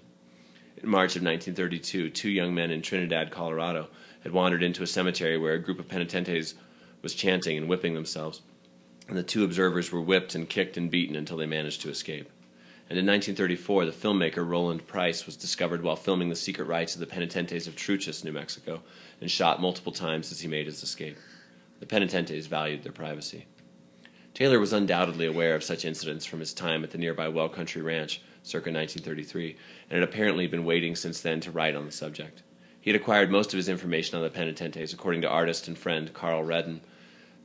[0.81, 3.89] In March of 1932, two young men in Trinidad, Colorado,
[4.23, 6.53] had wandered into a cemetery where a group of penitentes
[7.01, 8.41] was chanting and whipping themselves,
[9.09, 12.29] and the two observers were whipped and kicked and beaten until they managed to escape.
[12.91, 16.99] And in 1934, the filmmaker Roland Price was discovered while filming the secret rites of
[16.99, 18.83] the penitentes of Truchas, New Mexico,
[19.21, 21.15] and shot multiple times as he made his escape.
[21.79, 23.45] The penitentes valued their privacy.
[24.33, 27.81] Taylor was undoubtedly aware of such incidents from his time at the nearby Well Country
[27.81, 29.55] Ranch, circa 1933,
[29.89, 32.43] and had apparently been waiting since then to write on the subject.
[32.81, 36.11] He had acquired most of his information on the penitentes, according to artist and friend
[36.11, 36.81] Carl Redin,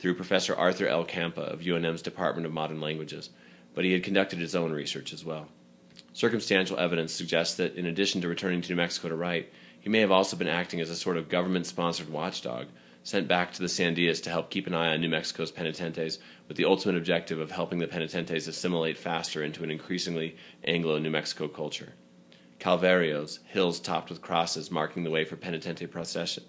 [0.01, 1.05] through Professor Arthur L.
[1.05, 3.31] Campa of UNM's Department of Modern Languages,
[3.77, 5.49] but he had conducted his own research as well.
[6.15, 10.01] Circumstantial evidence suggests that, in addition to returning to New Mexico to write, he may
[10.01, 12.69] have also been acting as a sort of government sponsored watchdog
[13.03, 16.57] sent back to the Sandias to help keep an eye on New Mexico's penitentes with
[16.57, 21.47] the ultimate objective of helping the penitentes assimilate faster into an increasingly Anglo New Mexico
[21.47, 21.93] culture.
[22.59, 25.89] Calvarios, hills topped with crosses marking the way for penitente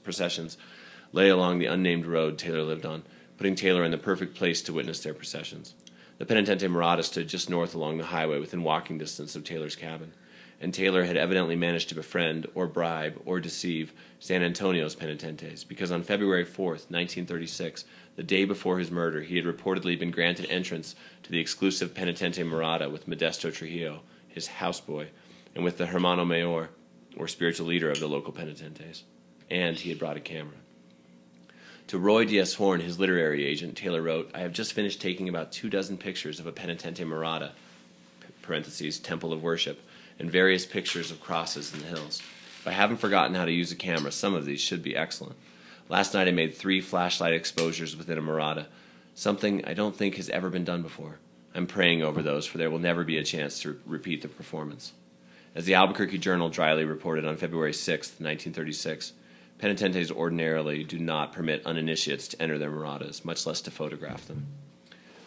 [0.01, 0.57] processions,
[1.11, 3.03] lay along the unnamed road Taylor lived on,
[3.37, 5.75] putting Taylor in the perfect place to witness their processions.
[6.17, 10.13] The penitente Morada stood just north along the highway within walking distance of Taylor's cabin.
[10.59, 15.91] and Taylor had evidently managed to befriend, or bribe, or deceive San Antonio's penitentes, because
[15.91, 20.95] on February 4th, 1936, the day before his murder, he had reportedly been granted entrance
[21.21, 25.07] to the exclusive Penitente Morada with Modesto Trujillo, his houseboy,
[25.53, 26.69] and with the Hermano Mayor,
[27.15, 29.03] or spiritual leader of the local penitentes.
[29.49, 30.57] And he had brought a camera.
[31.87, 32.55] To Roy D.S.
[32.55, 36.37] Horn, his literary agent, Taylor wrote, I have just finished taking about two dozen pictures
[36.37, 37.51] of a Penitente Morada,
[38.41, 39.79] parentheses, temple of worship,
[40.19, 42.21] and various pictures of crosses in the hills.
[42.59, 45.37] If I haven't forgotten how to use a camera, some of these should be excellent.
[45.87, 48.65] Last night I made three flashlight exposures within a Morada,
[49.15, 51.19] something I don't think has ever been done before.
[51.55, 54.91] I'm praying over those, for there will never be a chance to repeat the performance.
[55.55, 59.13] As the Albuquerque Journal dryly reported on February 6, 1936,
[59.59, 64.47] penitentes ordinarily do not permit uninitiates to enter their Moradas, much less to photograph them.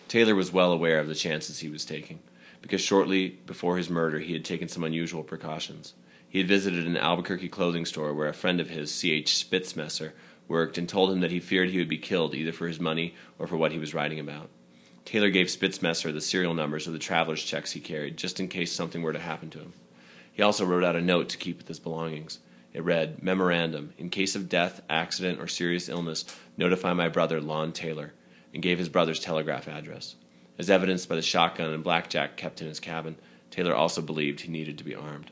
[0.08, 2.20] Taylor was well aware of the chances he was taking,
[2.62, 5.94] because shortly before his murder he had taken some unusual precautions.
[6.28, 9.32] He had visited an Albuquerque clothing store where a friend of his, C.H.
[9.34, 10.12] Spitzmesser,
[10.46, 13.14] worked and told him that he feared he would be killed either for his money
[13.38, 14.48] or for what he was writing about.
[15.04, 18.72] Taylor gave Spitzmesser the serial numbers of the traveler's checks he carried, just in case
[18.72, 19.72] something were to happen to him.
[20.32, 22.38] He also wrote out a note to keep with his belongings.
[22.72, 26.24] It read, Memorandum, in case of death, accident, or serious illness,
[26.56, 28.12] notify my brother, Lon Taylor,
[28.54, 30.14] and gave his brother's telegraph address.
[30.58, 33.16] As evidenced by the shotgun and blackjack kept in his cabin,
[33.50, 35.30] Taylor also believed he needed to be armed.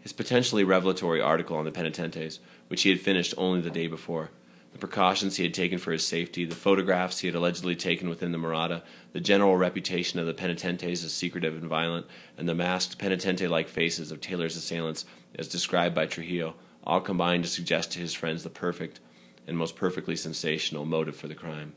[0.00, 4.30] His potentially revelatory article on the penitentes, which he had finished only the day before,
[4.72, 8.32] the precautions he had taken for his safety, the photographs he had allegedly taken within
[8.32, 12.06] the Morada, the general reputation of the penitentes as secretive and violent,
[12.38, 15.04] and the masked penitente like faces of Taylor's assailants,
[15.38, 16.54] as described by Trujillo,
[16.84, 19.00] all combined to suggest to his friends the perfect
[19.46, 21.72] and most perfectly sensational motive for the crime.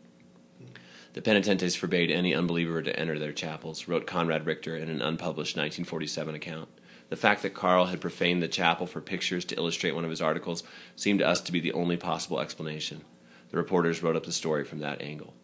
[1.14, 5.56] The penitentes forbade any unbeliever to enter their chapels, wrote Conrad Richter in an unpublished
[5.56, 6.70] 1947 account.
[7.14, 10.20] The fact that Carl had profaned the chapel for pictures to illustrate one of his
[10.20, 10.64] articles
[10.96, 13.04] seemed to us to be the only possible explanation.
[13.52, 15.36] The reporters wrote up the story from that angle.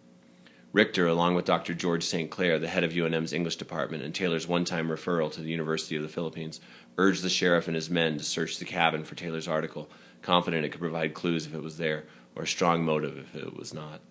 [0.73, 1.75] Richter, along with Dr.
[1.75, 2.31] George St.
[2.31, 5.95] Clair, the head of UNM's English department, and Taylor's one time referral to the University
[5.95, 6.59] of the Philippines,
[6.97, 9.91] urged the sheriff and his men to search the cabin for Taylor's article,
[10.23, 12.05] confident it could provide clues if it was there,
[12.35, 14.01] or a strong motive if it was not.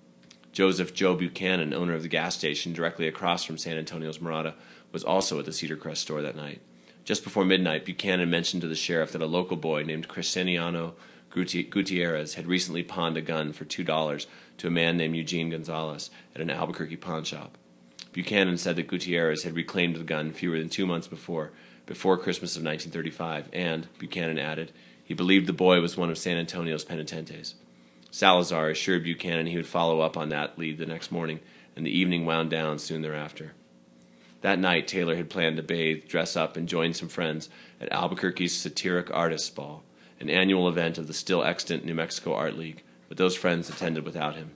[0.53, 4.55] Joseph Joe Buchanan, owner of the gas station directly across from San Antonio's Morada,
[4.93, 6.63] was also at the Cedar Crest store that night.
[7.09, 10.93] Just before midnight, Buchanan mentioned to the sheriff that a local boy named Cresceniano
[11.31, 14.27] Gutierrez had recently pawned a gun for $2
[14.59, 17.57] to a man named Eugene Gonzalez at an Albuquerque pawn shop.
[18.13, 21.51] Buchanan said that Gutierrez had reclaimed the gun fewer than two months before,
[21.87, 24.71] before Christmas of 1935, and, Buchanan added,
[25.03, 27.55] he believed the boy was one of San Antonio's penitentes.
[28.11, 31.41] Salazar assured Buchanan he would follow up on that lead the next morning,
[31.75, 33.55] and the evening wound down soon thereafter.
[34.41, 37.49] That night, Taylor had planned to bathe, dress up, and join some friends
[37.81, 39.83] at Albuquerque's Satiric Artists Ball,
[40.21, 44.05] an annual event of the still extant New Mexico Art League, but those friends attended
[44.05, 44.53] without him.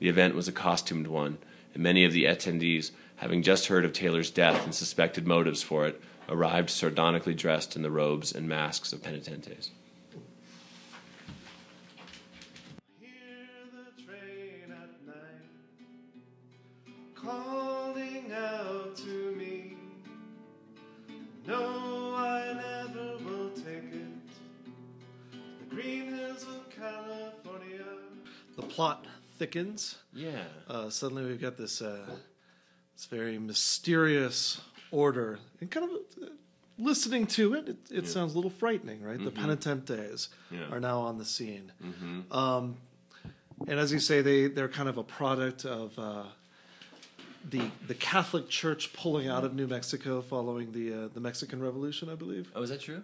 [0.00, 1.38] The event was a costumed one,
[1.74, 5.86] and many of the attendees, having just heard of Taylor's death and suspected motives for
[5.86, 9.70] it, arrived sardonically dressed in the robes and masks of penitentes.
[21.46, 24.06] No, I never will take it.
[25.68, 27.84] The green hills of California.
[28.56, 29.06] The plot
[29.38, 29.96] thickens.
[30.12, 30.44] Yeah.
[30.68, 32.06] Uh, suddenly we've got this uh,
[32.94, 36.26] this very mysterious order, and kind of uh,
[36.78, 39.18] listening to it, it, it sounds a little frightening, right?
[39.22, 40.68] The penitentes Yeah.
[40.70, 41.72] are now on the scene.
[42.30, 42.76] Um,
[43.66, 46.24] and as you say, they they're kind of a product of uh,
[47.48, 52.08] the the Catholic Church pulling out of New Mexico following the uh, the Mexican Revolution,
[52.08, 52.50] I believe.
[52.54, 53.02] Oh, is that true?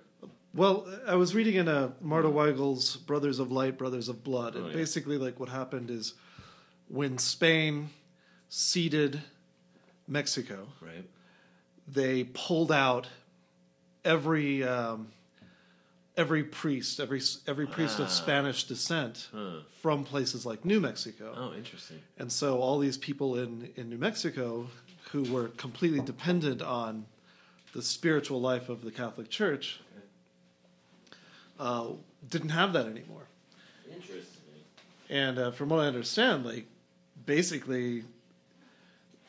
[0.54, 4.64] Well, I was reading in uh, Marta Weigle's Brothers of Light, Brothers of Blood, and
[4.64, 4.74] Oh, yeah.
[4.74, 6.14] basically, like what happened is
[6.88, 7.90] when Spain
[8.48, 9.20] ceded
[10.06, 11.04] Mexico, Right.
[11.86, 13.08] they pulled out
[14.04, 15.08] every um,
[16.18, 18.02] every priest, every every priest Ah.
[18.02, 19.60] of Spanish descent Huh.
[19.80, 21.32] from places like New Mexico.
[21.36, 22.00] Oh, interesting.
[22.18, 24.66] And so all these people in, in New Mexico
[25.12, 27.06] who were completely dependent on
[27.72, 29.80] the spiritual life of the Catholic Church
[31.58, 31.88] uh,
[32.28, 33.26] didn't have that anymore.
[33.86, 34.24] Interesting.
[35.08, 36.66] And uh, from what I understand, like
[37.26, 38.04] basically,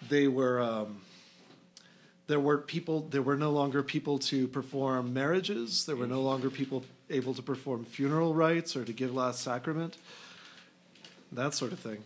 [0.09, 1.01] they were um,
[2.29, 3.01] there were people.
[3.09, 5.85] There were no longer people to perform marriages.
[5.87, 9.97] There were no longer people able to perform funeral rites or to give last sacrament.
[11.31, 12.03] That sort of thing.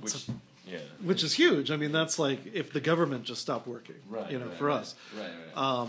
[0.00, 0.26] Which,
[0.66, 0.78] yeah.
[1.02, 1.70] which is huge.
[1.70, 4.28] I mean, that's like if the government just stopped working, Right.
[4.32, 4.80] you know, right, for right.
[4.80, 4.94] us.
[5.16, 5.88] Right, right.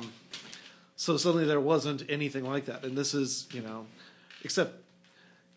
[0.95, 3.87] so suddenly there wasn't anything like that, and this is you know,
[4.43, 4.75] except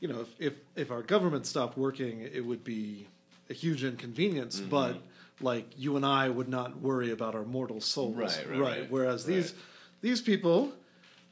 [0.01, 3.07] you know if if, if our government stopped working, it would be
[3.51, 4.71] a huge inconvenience, Mm-hmm.
[4.71, 4.97] but.
[5.41, 8.91] Like you and I would not worry about our mortal souls, Right, right, right.
[8.91, 9.63] Whereas these Right.
[10.01, 10.73] these people,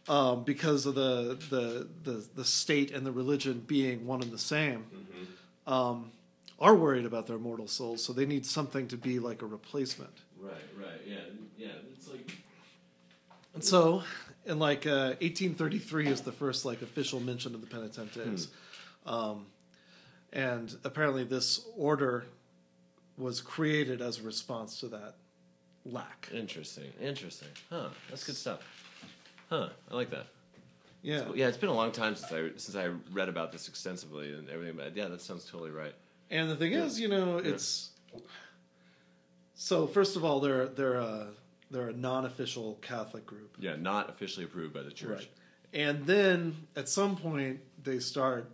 [0.09, 4.39] um, because of the, the the the state and the religion being one and the
[4.39, 5.73] same, Mm-hmm.
[5.73, 6.13] um,
[6.61, 8.03] are worried about their mortal souls.
[8.05, 10.13] So they need something to be like a replacement.
[10.39, 11.17] Right, right, yeah,
[11.59, 11.69] yeah.
[11.93, 12.31] It's like
[13.55, 14.03] And so,
[14.45, 18.49] in like uh, 1833 is the first like official mention of the penitentes,
[19.07, 19.47] um,
[20.33, 22.27] and apparently this order
[23.17, 25.15] was created as a response to that
[25.85, 26.29] lack.
[26.33, 27.49] interesting, interesting.
[27.71, 27.89] Huh?
[28.09, 28.61] That's good stuff.
[29.51, 29.69] Huh?
[29.91, 30.27] I like that.
[31.03, 34.33] Yeah, Yeah, it's been a long time since I since I read about this extensively
[34.33, 34.75] and everything.
[34.77, 35.95] But yeah, that sounds totally right.
[36.31, 37.91] And the thing is, you know, it's
[39.55, 39.87] so.
[39.87, 41.29] First of all, they're they're a
[41.71, 45.19] they're a non-official Catholic group, Yeah, not officially approved by the church.
[45.19, 45.29] right?
[45.75, 48.51] And then at some point, they start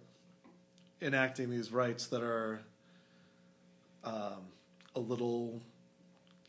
[1.02, 2.60] enacting these rites that are
[4.04, 4.42] um,
[4.94, 5.60] a little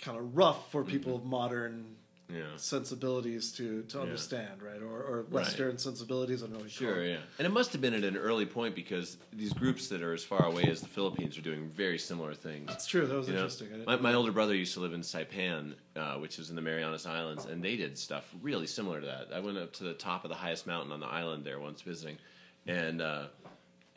[0.01, 1.95] kind of rough for people of modern
[2.33, 2.45] Yeah.
[2.55, 4.03] sensibilities to to Yeah.
[4.03, 4.81] understand, right?
[4.81, 6.41] Or, or Western sensibilities.
[6.41, 6.59] I don't know.
[6.59, 7.09] Call Sure, it.
[7.09, 7.17] yeah.
[7.37, 10.23] And it must have been at an early point because these groups that are as
[10.23, 12.71] far away as the Philippines are doing very similar things.
[12.71, 13.05] It's true.
[13.05, 13.83] That was You interesting.
[13.85, 17.05] My, my older brother used to live in Saipan, uh, which is in the Marianas
[17.05, 19.27] Islands, and they did stuff really similar to that.
[19.35, 21.81] I went up to the top of the highest mountain on the island there once
[21.81, 22.17] visiting,
[22.65, 23.27] and uh,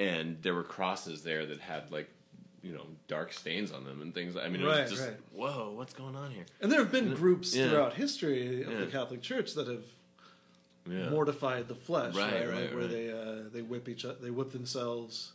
[0.00, 2.10] and there were crosses there that had like
[2.64, 4.36] you know dark stains on them and things.
[4.36, 5.16] I mean, it Right, was just right.
[5.32, 6.46] whoa, what's going on here?
[6.60, 7.68] And there have been groups Yeah.
[7.68, 8.80] throughout history of Yeah.
[8.80, 9.84] the Catholic Church that have
[10.88, 12.48] Yeah, mortified the flesh, Right, right?
[12.50, 15.32] right, where they uh, they whip each other, they whip themselves,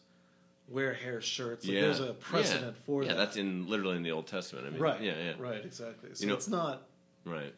[0.67, 1.65] wear hair shirts.
[1.65, 1.81] Like yeah.
[1.81, 2.83] There's a precedent yeah.
[2.85, 3.17] for yeah, that.
[3.17, 4.67] that's in literally in the Old Testament.
[4.67, 5.01] I mean, right.
[5.01, 5.33] Yeah, yeah.
[5.39, 5.63] Right.
[5.65, 6.09] Exactly.
[6.13, 6.83] So You know- it's not
[7.25, 7.53] Right.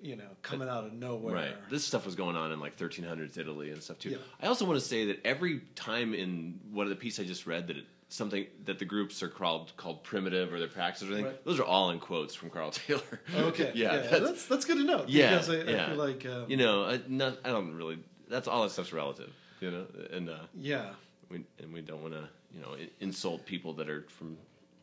[0.00, 1.34] you know coming out of nowhere.
[1.34, 1.70] Right.
[1.70, 4.10] This stuff was going on in like 1300s Italy and stuff too.
[4.10, 4.16] Yeah.
[4.40, 7.46] I also want to say that every time in one of the piece I just
[7.46, 11.12] read that it, something that the groups are called called primitive or their practices or
[11.12, 11.44] anything, Right.
[11.44, 13.20] those are all in quotes from Carl Taylor.
[13.34, 13.72] Okay.
[13.74, 13.96] yeah.
[13.96, 15.04] that's, that's, that's good to know.
[15.08, 15.84] Yeah, Because I, yeah.
[15.84, 17.98] I feel like um, you know, I, not, I don't really.
[18.28, 19.32] That's all that stuff's relative.
[19.60, 20.90] You know, and uh, yeah.
[21.30, 24.36] we and we don't want to you know insult people that are from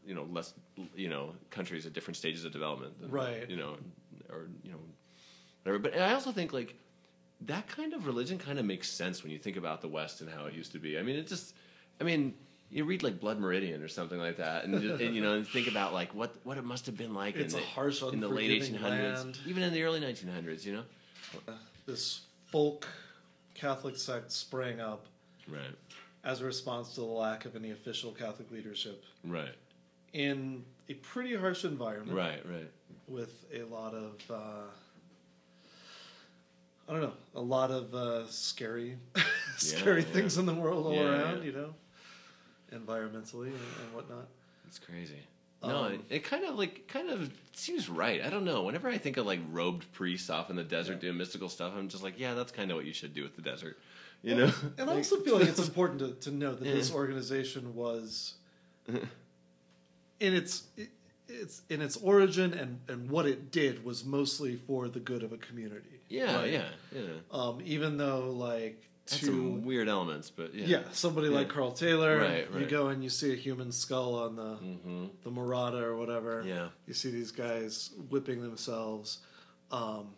[0.05, 0.53] you know less
[0.95, 3.47] you know countries at different stages of development than, Right.
[3.49, 3.75] you know
[4.29, 4.77] or you know
[5.63, 6.73] whatever but i also think like
[7.41, 10.29] that kind of religion kind of makes sense when you think about the west and
[10.29, 11.53] how it used to be i mean it just
[12.01, 12.33] i mean
[12.71, 15.47] you read like blood meridian or something like that and, just, and you know and
[15.47, 18.19] think about like what what it must have been like It's in the, harsh, in
[18.19, 19.39] the late 1800s land.
[19.47, 20.84] even in the early 1900s you know
[21.86, 22.88] This folk
[23.55, 25.05] Catholic sect sprang up
[25.47, 25.75] right
[26.23, 29.55] as a response to the lack of any official Catholic leadership right
[30.13, 32.15] in a pretty harsh environment.
[32.17, 32.69] right right
[33.08, 34.67] with a lot of uh,
[36.88, 38.97] I don't know, a lot of uh, scary,
[39.58, 40.08] scary yeah.
[40.08, 41.43] things in the world all Yeah, around, yeah.
[41.43, 41.75] you know,
[42.71, 44.27] environmentally and, and whatnot.
[44.67, 45.19] It's crazy.
[45.63, 48.23] No, Um, it, it kind of like kind of seems right.
[48.23, 48.63] I don't know.
[48.63, 50.99] Whenever I think of like robed priests off in the desert Yeah.
[51.01, 53.36] doing mystical stuff, I'm just like, yeah, that's kind of what you should do with
[53.36, 53.77] the desert.
[54.23, 54.51] You know?
[54.77, 58.36] And I also feel like it's important to, to note that this organization was
[58.88, 58.99] in
[60.19, 60.63] its
[61.27, 65.32] its in its origin and, and what it did was mostly for the good of
[65.32, 66.01] a community.
[66.10, 66.51] yeah, Right?
[66.53, 67.01] yeah, yeah.
[67.32, 71.36] Um, even though like to some weird elements, but yeah, Yeah, somebody Yeah.
[71.36, 72.17] like Carl Taylor.
[72.19, 75.95] Right, You go and you see a human skull on the hmm the Morada or
[75.95, 76.43] whatever.
[76.45, 76.69] Yeah.
[76.88, 79.19] You see these guys whipping themselves.
[79.72, 80.10] Um,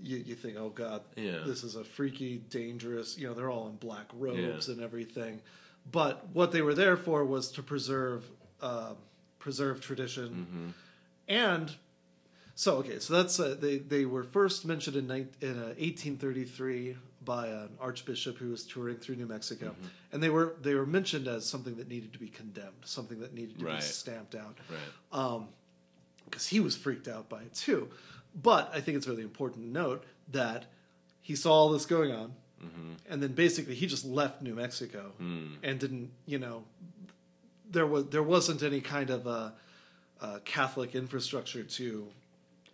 [0.00, 1.42] you, you think, oh God, Yeah.
[1.46, 3.18] this is a freaky, dangerous.
[3.18, 4.74] You know, they're all in black robes Yeah.
[4.74, 5.40] and everything.
[5.90, 8.24] But what they were there for was to preserve
[8.60, 8.94] uh,
[9.38, 10.68] preserve tradition Mm-hmm.
[11.28, 11.74] and.
[12.54, 15.04] So okay, so that's uh, they they were first mentioned in,
[15.40, 19.86] in uh, 1833 by an archbishop who was touring through New Mexico, Mm-hmm.
[20.12, 23.34] and they were they were mentioned as something that needed to be condemned, something that
[23.34, 25.42] needed to be stamped out, right.
[26.24, 27.88] because he was freaked out by it too.
[28.40, 30.66] But I think it's really important to note that
[31.20, 32.92] he saw all this going on, Mm-hmm.
[33.08, 35.56] and then basically he just left New Mexico Mm.
[35.62, 36.64] and didn't, you know,
[37.70, 39.54] there was there wasn't any kind of a,
[40.20, 42.08] a Catholic infrastructure to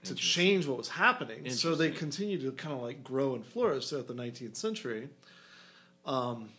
[0.04, 1.48] to change what was happening.
[1.50, 5.08] So they continued to kind of like grow and flourish throughout the 19th century.
[6.06, 6.50] Um,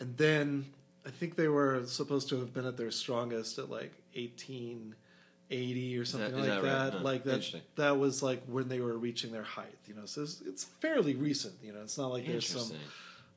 [0.00, 0.66] and then
[1.06, 6.04] I think they were supposed to have been at their strongest at like 1880 or
[6.04, 6.92] something like that that.
[6.94, 7.02] right?
[7.02, 7.44] Like that,
[7.76, 9.78] that was like when they were reaching their height.
[9.86, 11.54] You know, so it's, it's fairly recent.
[11.62, 12.76] You know, it's not like there's some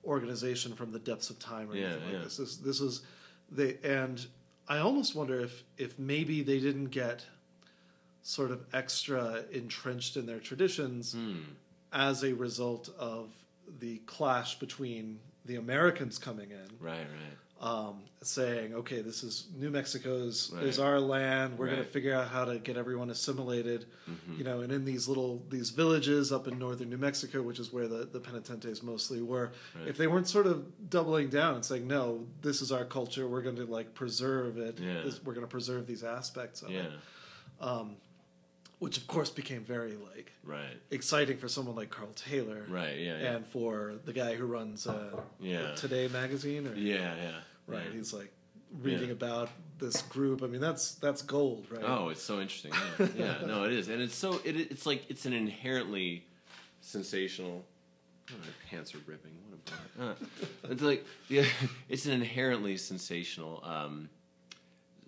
[0.06, 2.16] organization from the depths of time or Yeah, anything yeah.
[2.16, 2.38] like this.
[2.38, 3.02] This this is
[3.52, 4.26] they and
[4.68, 7.26] I almost wonder if if maybe they didn't get
[8.28, 11.38] sort of extra entrenched in their traditions Hmm.
[11.94, 13.30] as a result of
[13.80, 17.66] the clash between the Americans coming in, Right, right.
[17.66, 20.64] um, saying, "Okay, this is New Mexico's Right.
[20.66, 21.58] is our land.
[21.58, 24.34] We're going to figure out how to get everyone assimilated." Mm-hmm.
[24.40, 27.72] You know, and in these little these villages up in northern New Mexico, which is
[27.72, 29.88] where the the penitentes mostly were, Right.
[29.88, 33.26] if they weren't sort of doubling down and saying, "No, this is our culture.
[33.26, 34.80] We're going to like preserve it.
[34.82, 35.04] Yeah.
[35.04, 36.92] This, we're going to preserve these aspects of Yeah, it,"
[38.80, 42.98] which of course became very like right, exciting for someone like Carl Taylor, right.
[42.98, 45.74] Yeah, yeah, and for the guy who runs uh, Yeah.
[45.76, 47.32] Today magazine, or yeah, yeah.
[47.68, 47.84] right?
[47.86, 47.94] yeah.
[47.98, 48.32] He's like
[48.82, 49.14] reading Yeah.
[49.14, 49.50] about
[49.80, 50.44] this group.
[50.44, 51.84] I mean, that's that's gold, right?
[51.86, 52.72] Oh, it's so interesting.
[53.00, 53.36] Yeah, yeah.
[53.48, 56.26] No, it is, and it's so it, it's like it's an inherently
[56.82, 57.66] sensational.
[58.30, 59.32] Oh, my pants are ripping.
[59.50, 60.12] What a bummer.
[60.64, 61.46] Uh, it's like yeah,
[61.90, 64.10] it's an inherently sensational um,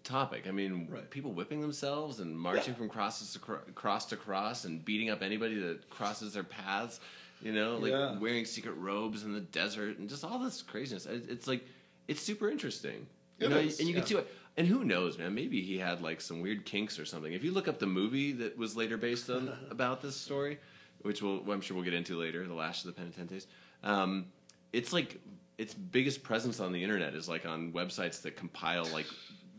[0.10, 0.47] topic.
[0.47, 1.10] I mean, Right.
[1.10, 2.78] people whipping themselves and marching Yeah.
[2.80, 6.99] from crosses to cro- cross to cross and beating up anybody that crosses their paths.
[7.41, 8.18] You know, like Yeah.
[8.20, 11.05] wearing secret robes in the desert and just all this craziness.
[11.05, 11.66] It's like
[12.07, 13.05] it's super interesting.
[13.39, 14.28] You It know, is, and you can see what.
[14.57, 15.34] And who knows, man?
[15.36, 17.32] Maybe he had like some weird kinks or something.
[17.32, 20.60] If you look up the movie that was later based on about this story,
[21.03, 23.45] which we'll, I'm sure we'll get into later, "The Lash of the Penitentes,"
[23.84, 24.26] um,
[24.74, 25.22] it's like
[25.57, 29.05] its biggest presence on the internet is like on websites that compile like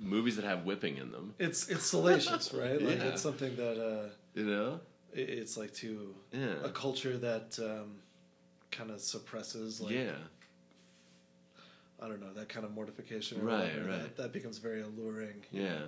[0.01, 1.34] movies that have whipping in them.
[1.38, 2.80] It's it's salacious, right?
[2.80, 3.05] Like Yeah.
[3.05, 4.80] it's something that uh, You know.
[5.12, 6.55] It's like to Yeah.
[6.64, 7.96] a culture that um,
[8.70, 10.12] kind of suppresses, like yeah.
[12.03, 13.44] I don't know, that kind of mortification.
[13.44, 14.01] Right, whatever, right.
[14.03, 15.44] That, that becomes very alluring.
[15.51, 15.78] Yeah.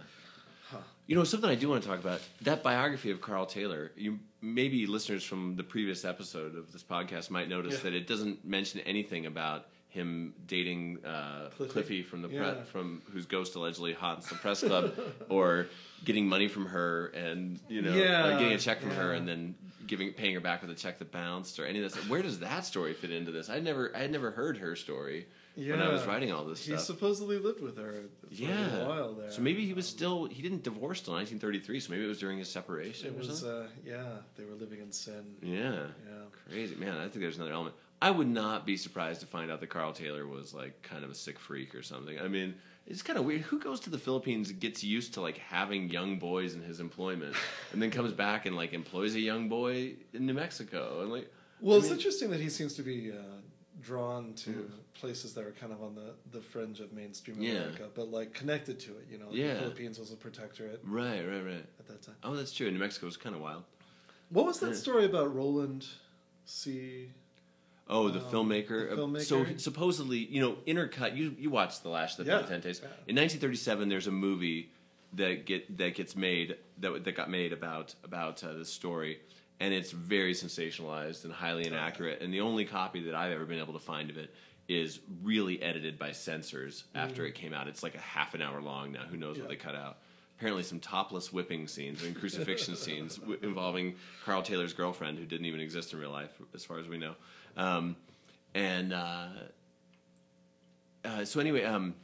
[0.70, 0.78] Huh.
[1.06, 3.92] You know, something I do want to talk about that biography of Carl Taylor.
[3.96, 7.80] You maybe listeners from the previous episode of this podcast might notice Yeah.
[7.84, 11.72] that it doesn't mention anything about him dating uh, Cliffy.
[11.72, 12.02] Cliffy.
[12.02, 12.62] from the pre- Yeah.
[12.64, 14.94] from whose ghost allegedly haunts the press club,
[15.28, 15.66] or
[16.04, 19.54] getting money from her and you know, Yeah, getting a check from her and then
[19.86, 22.08] giving paying her back with a check that bounced, or any of this.
[22.08, 23.50] Where does that story fit into this?
[23.50, 26.72] I never I had never heard her story when I was writing all this He
[26.72, 26.84] stuff.
[26.86, 28.84] supposedly lived with her for Yeah.
[28.84, 29.30] a while there.
[29.30, 31.80] So maybe he was still he didn't divorce till 1933.
[31.80, 33.08] So maybe it was during his separation.
[33.08, 34.04] It was, uh, yeah,
[34.36, 35.34] they were living in sin.
[35.42, 35.72] yeah.
[36.08, 36.22] Yeah.
[36.50, 36.96] Crazy man.
[36.96, 37.76] I think there's another element.
[38.02, 41.10] I would not be surprised to find out that Carl Taylor was like kind of
[41.10, 42.18] a sick freak or something.
[42.18, 42.54] I mean,
[42.86, 43.42] it's kind of weird.
[43.42, 46.80] Who goes to the Philippines and gets used to like having young boys in his
[46.80, 47.36] employment,
[47.72, 51.30] and then comes back and like employs a young boy in New Mexico and like.
[51.60, 53.22] Well, I it's mean- interesting that he seems to be uh,
[53.80, 57.52] drawn to places that are kind of on the, the fringe of mainstream Yeah.
[57.52, 59.06] America, but like connected to it.
[59.10, 59.54] You know, Yeah.
[59.54, 61.64] the Philippines was a protectorate Right, right, right.
[61.78, 62.16] at that time.
[62.24, 62.68] Oh, that's true.
[62.70, 63.62] New Mexico was kind of wild.
[64.30, 64.74] What was that Yeah.
[64.86, 65.86] story about Roland
[66.46, 67.10] C?
[67.92, 68.88] Oh, the Um, filmmaker.
[68.90, 69.22] the filmmaker?
[69.22, 71.16] So supposedly, you know, intercut.
[71.16, 72.80] You you watched the Lash of the Yeah, Penitentes.
[72.82, 72.88] yeah.
[73.06, 74.70] In 1937, there's a movie
[75.14, 79.20] that get that gets made that that got made about about uh, this story,
[79.60, 82.22] and it's very sensationalized and highly inaccurate.
[82.22, 84.32] And the only copy that I've ever been able to find of it
[84.68, 87.68] is really edited by censors after it came out.
[87.68, 89.02] It's like a half an hour long now.
[89.02, 89.40] Who knows Mm.
[89.40, 89.42] Yeah.
[89.42, 89.98] what they cut out?
[90.38, 95.46] Apparently, some topless whipping scenes and crucifixion scenes w- involving Carl Taylor's girlfriend, who didn't
[95.46, 97.14] even exist in real life, as far as we know.
[97.56, 97.96] Um,
[98.54, 99.26] and uh,
[101.04, 101.94] uh, so, anyway, um,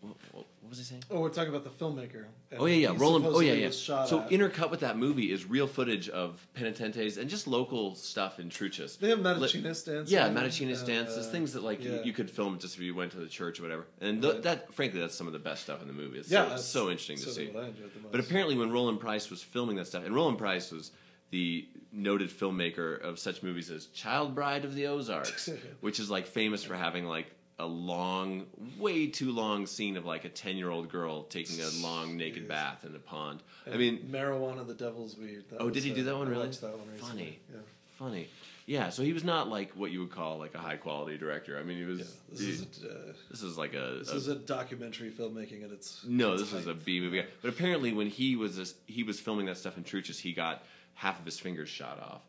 [0.00, 1.04] what, what was I saying?
[1.10, 2.24] Oh, we're talking about the filmmaker.
[2.58, 3.26] Oh yeah, yeah, Roland.
[3.26, 3.70] Oh yeah, yeah.
[3.70, 4.30] shot So at.
[4.30, 8.98] intercut with that movie is real footage of penitentes and just local stuff in Truchas.
[8.98, 10.04] They have Matachines dancing.
[10.06, 11.92] Yeah, Matachines uh, dances, things that like yeah.
[11.96, 13.86] you, you could film just if you went to the church or whatever.
[14.00, 14.42] And th- Right.
[14.44, 16.18] that, frankly, that's some of the best stuff in the movie.
[16.18, 17.48] It's Yeah, so, so interesting to see.
[17.48, 18.12] what I enjoyed the most.
[18.12, 20.92] But apparently, when Roland Price was filming that stuff, and Roland Price was
[21.30, 25.48] the noted filmmaker of such movies as Child Bride of the Ozarks,
[25.80, 27.26] which is like famous for having like
[27.58, 28.46] a long,
[28.78, 32.44] way too long scene of like a ten year old girl taking a long naked
[32.44, 32.48] Jeez.
[32.48, 33.42] bath in a pond.
[33.72, 35.44] I mean, marijuana, the devil's weed.
[35.50, 36.26] That oh, was, did he do that one?
[36.28, 36.48] I Really?
[36.48, 36.88] that one.
[36.98, 37.60] Funny, Yeah.
[37.96, 38.28] funny.
[38.66, 41.58] Yeah, so he was not like what you would call like a high quality director.
[41.58, 41.98] I mean, he was.
[42.00, 45.10] Yeah, this he- is a, uh, this is like a, this a- is a documentary
[45.10, 47.22] filmmaking at its no, its this is a B movie.
[47.42, 50.64] But apparently, when he was this, he was filming that stuff in Truchas, he got
[50.94, 52.22] half of his fingers shot off,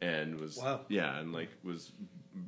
[0.00, 0.80] and was Wow.
[0.88, 1.92] yeah, and like was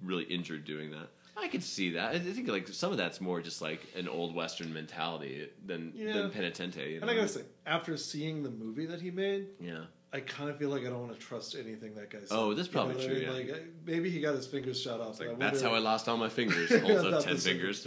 [0.04, 1.08] really injured doing that.
[1.38, 2.14] I could see that.
[2.14, 6.14] I think like some of that's more just like an old Western mentality than Yeah.
[6.14, 6.92] than penitente.
[6.92, 9.84] you And I gotta say, after seeing the movie that he made, yeah,
[10.14, 12.28] I kind of feel like I don't want to trust anything that guy said.
[12.30, 13.22] Oh, that's You know probably I true, mean?
[13.24, 13.52] yeah.
[13.52, 15.20] Like, maybe he got his fingers shot off.
[15.20, 16.70] like that's how I lost all my fingers.
[16.80, 17.86] Holds up ten fingers.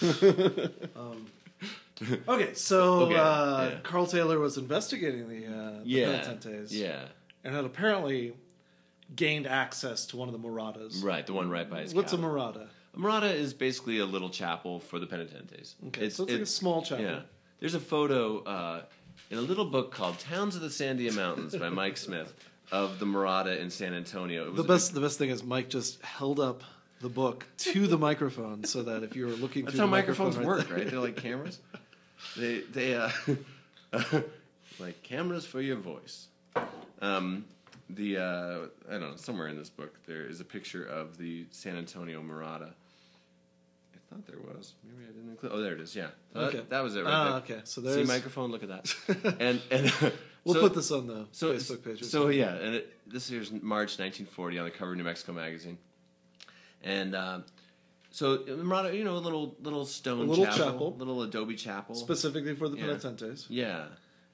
[0.96, 1.26] um,
[2.28, 3.78] okay, so Okay, uh, yeah.
[3.82, 7.04] Carl Taylor was investigating the, uh, the Yeah, Penitentes yeah,
[7.44, 8.34] and had apparently
[9.14, 11.02] gained access to one of the Moradas.
[11.02, 11.26] right.
[11.26, 11.94] The one right by his.
[11.94, 12.30] What's a cabin.
[12.30, 12.66] Morada?
[12.94, 15.74] A Morada is basically a little chapel for the penitentes.
[15.88, 17.04] Okay, so it's like a small chapel.
[17.04, 17.20] Yeah,
[17.60, 18.42] there's a photo.
[18.42, 18.82] Uh,
[19.30, 22.32] in a little book called Towns of the Sandia Mountains by Mike Smith
[22.70, 24.44] of the Morada in San Antonio.
[24.46, 26.62] It was The a best, the best thing is Mike just held up
[27.00, 29.90] the book to the microphone so that if you were looking That's through how the
[29.90, 30.90] microphone microphones right work, there- right?
[30.90, 31.58] They're like cameras.
[32.36, 33.10] They they uh,
[34.78, 36.28] like cameras for your voice.
[37.00, 37.44] Um,
[37.90, 38.58] the uh,
[38.88, 42.20] I don't know somewhere in this book there is a picture of the San Antonio
[42.22, 42.70] Morada.
[43.94, 44.74] I thought there was.
[44.84, 45.52] Maybe I didn't include.
[45.54, 45.94] Oh, there it is.
[45.96, 46.62] Yeah, So that- Okay.
[46.68, 47.56] that, was it right Ah, there.
[47.56, 47.60] okay.
[47.64, 48.50] So See microphone.
[48.52, 48.94] Look at that.
[49.40, 49.92] and and
[50.44, 52.02] we'll so- put this on the so Facebook page.
[52.04, 55.78] So yeah, and it, this year's March 1940 on the cover of New Mexico magazine,
[56.82, 57.44] and um,
[58.16, 60.96] so Morada, you know, a little little stone A little chapel, chapel.
[60.96, 61.94] little adobe chapel.
[61.94, 62.84] specifically for the Yeah.
[62.86, 63.88] penitentes, yeah,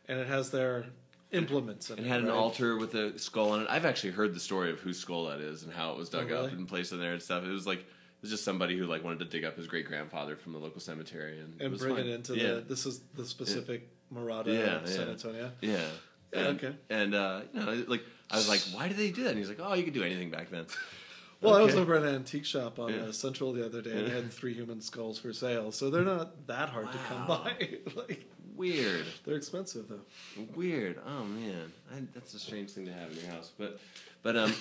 [0.07, 0.87] and it has their
[1.33, 1.91] implements.
[1.91, 3.67] In it it had an altar with a skull on it.
[3.69, 6.31] I've actually heard the story of whose skull that is and how it was dug
[6.31, 6.53] Oh, up really?
[6.59, 7.43] and placed in there and stuff.
[7.45, 7.87] It was like it
[8.23, 10.81] was just somebody who like wanted to dig up his great grandfather from the local
[10.81, 12.07] cemetery and, it and was bring fun.
[12.07, 12.55] it into yeah.
[12.55, 12.61] the.
[12.61, 15.09] This is the specific Morada Yeah, of San.
[15.09, 15.51] Antonio.
[15.61, 15.87] Yeah.
[16.33, 16.77] Yeah, And, okay.
[16.89, 19.31] And uh, you know, like I was like, why did they do that?
[19.31, 20.67] And he's like, oh, you could do anything back then.
[21.43, 23.01] Well, I was over at an antique shop on Yeah.
[23.03, 25.73] uh, Central the other day, and they had three human skulls for sale.
[25.73, 27.55] So they're not that hard to come by.
[27.97, 28.25] like
[28.55, 29.07] Weird.
[29.25, 30.01] they're expensive though.
[30.55, 31.01] Weird.
[31.07, 33.51] Oh man, I, that's a strange thing to have in your house.
[33.59, 33.81] But,
[34.23, 34.55] but um,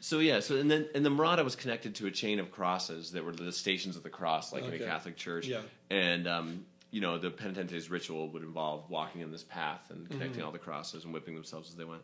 [0.00, 0.40] so yeah.
[0.40, 3.32] So and then and the Morada was connected to a chain of crosses that were
[3.32, 5.46] the stations of the cross, like in a Catholic church.
[5.46, 5.60] Yeah.
[5.90, 10.38] And um, you know, the penitentes ritual would involve walking in this path and connecting
[10.38, 10.46] Mm-hmm.
[10.46, 12.02] all the crosses and whipping themselves as they went.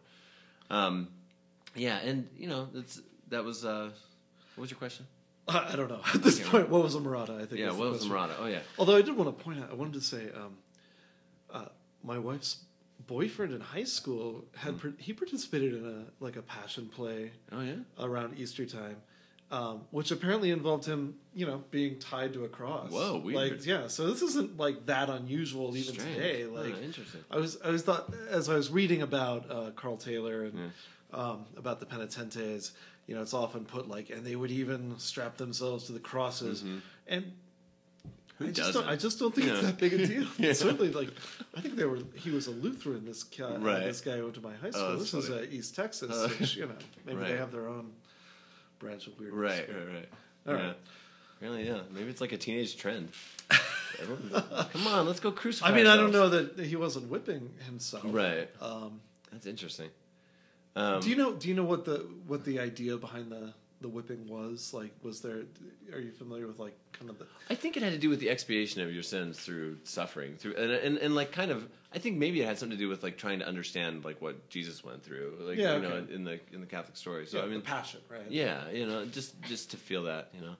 [0.71, 1.09] Um,
[1.75, 3.65] yeah, and you know, that's that was.
[3.65, 3.91] Uh,
[4.57, 5.07] what was your question?
[5.49, 6.69] I, I don't know at this can't point.
[6.69, 7.41] What was a Morada?
[7.43, 7.61] I think.
[7.61, 8.13] Yeah, what was question.
[8.13, 8.35] Morada?
[8.39, 8.61] Oh yeah.
[8.79, 10.57] Although I did want to point out, I wanted to say, um,
[11.53, 11.67] uh,
[12.05, 12.65] my wife's
[13.07, 14.67] boyfriend in high school Hmm.
[14.69, 17.75] had par- he participated in a like a passion play Oh yeah.
[17.99, 18.97] around Easter time,
[19.51, 22.91] um, which apparently involved him, you know, being tied to a cross.
[22.93, 23.53] Whoa, weird.
[23.53, 23.89] Like, yeah.
[23.89, 26.15] So this isn't like that unusual even Strange.
[26.17, 26.45] today.
[26.45, 27.21] Oh, Like, interesting.
[27.31, 30.71] I was I was thought as I was reading about uh, Carl Taylor and
[31.13, 32.71] um, about the penitentes,
[33.07, 36.65] you know, it's often put like, and they would even strap themselves to the crosses,
[37.07, 37.33] and
[38.39, 40.27] Who I just I just don't think it's that big a deal.
[40.39, 40.53] Yeah.
[40.53, 41.11] Certainly, like
[41.57, 41.99] I think they were.
[42.15, 43.05] He was a Lutheran.
[43.05, 43.85] This guy, Right.
[43.85, 44.83] this guy went to my high school.
[44.85, 45.45] Oh, this is uh.
[45.51, 46.75] East Texas, Uh, which you know
[47.07, 47.93] maybe they have their own
[48.79, 49.41] branch of weirdness.
[49.41, 50.09] Right, right, right.
[50.47, 50.67] All yeah.
[50.69, 50.77] right.
[51.41, 51.81] Really, yeah.
[51.93, 53.09] Maybe it's like a teenage trend.
[54.73, 55.69] Come on, let's go crucify.
[55.69, 58.05] I mean, I don't know that he wasn't whipping himself.
[58.07, 58.49] Right.
[58.61, 59.01] Um,
[59.33, 59.91] That's interesting.
[60.75, 61.33] Um, do you know?
[61.33, 64.73] Do you know what the what the idea behind the the whipping was?
[64.73, 65.43] Like, was there?
[65.93, 67.27] Are you familiar with like kind of the?
[67.51, 70.55] I think it had to do with the expiation of your sins through suffering, through
[70.55, 71.69] and, and and like kind of.
[71.95, 74.49] I think maybe it had something to do with like trying to understand like what
[74.49, 77.27] Jesus went through, like Yeah, you know, in the in the Catholic story.
[77.27, 78.23] So yeah, I mean, the passion, right?
[78.31, 80.55] yeah, you know, just just to feel that, you know.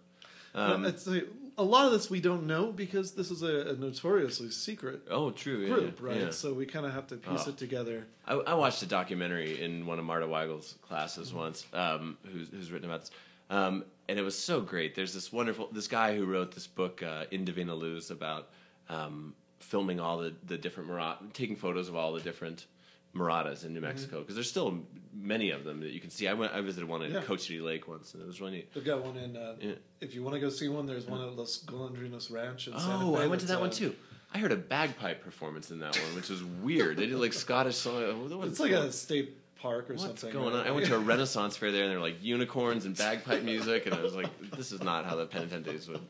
[0.55, 1.23] Um, it's a,
[1.59, 5.31] a lot of this we don't know because this is a, a notoriously secret oh,
[5.31, 5.59] true.
[5.61, 6.17] Yeah, group, right?
[6.21, 6.31] yeah.
[6.31, 7.51] So we kind of have to piece Oh.
[7.51, 8.07] it together.
[8.27, 11.39] I, I watched a documentary in one of Marta Weigle's classes Mm-hmm.
[11.39, 13.11] once, um, who's, who's written about this,
[13.51, 14.95] um, and it was so great.
[14.95, 18.49] There's this wonderful this guy who wrote this book, uh, En Divina Luz, about
[18.89, 22.67] um, filming all the the different Morada, taking photos of all the different
[23.15, 23.89] Moradas in New Mm-hmm.
[23.89, 24.79] Mexico because there's still
[25.15, 26.27] many of them that you can see.
[26.29, 27.21] I went I visited one in Yeah.
[27.21, 28.73] Cochiti Lake once, and it was really neat.
[28.75, 29.37] They've got one in.
[29.37, 29.73] Uh, Yeah.
[30.01, 33.17] If you want to go see one, there's one at Los Golondrinos Ranch in Oh,
[33.17, 33.95] I went to that one uh, too.
[34.35, 36.97] I heard a bagpipe performance in that one, which was weird.
[36.97, 38.31] They did like Scottish song.
[38.39, 40.33] what It's like a state park or What's something.
[40.33, 40.61] going right?
[40.63, 40.67] on?
[40.67, 43.85] I went to a Renaissance fair there, and there were like unicorns and bagpipe music,
[43.87, 46.01] and I was like, "This is not how the penitentes would."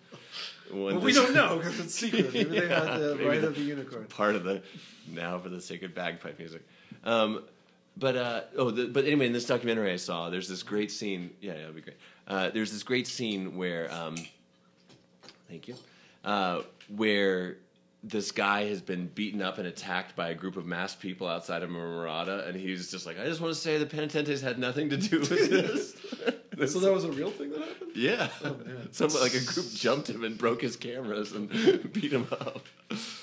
[0.73, 2.33] Well, we don't know because it's secret.
[2.33, 4.07] Maybe they Yeah, had the right of the unicorn.
[4.07, 4.63] Part of the
[5.09, 6.63] now for the sacred bagpipe music.
[7.05, 7.43] Um,
[7.97, 11.31] but uh, oh, the, but anyway, in this documentary I saw, there's this great scene.
[11.41, 11.97] Yeah, yeah, it'll be great.
[12.27, 14.17] Uh, there's this great scene where, um,
[15.49, 15.75] thank you,
[16.25, 16.63] uh,
[16.97, 17.57] where
[18.05, 21.63] this guy has been beaten up and attacked by a group of masked people outside
[21.63, 24.89] of Morada, and he's just like, I just want to say the penitentes had nothing
[24.91, 25.93] to do with this.
[25.93, 25.97] This-
[26.73, 27.91] So that was a real thing that happened.
[27.97, 28.29] yeah.
[28.45, 28.93] Oh, man.
[28.93, 31.49] Some like a group jumped him and broke his cameras and
[31.93, 32.67] beat him up.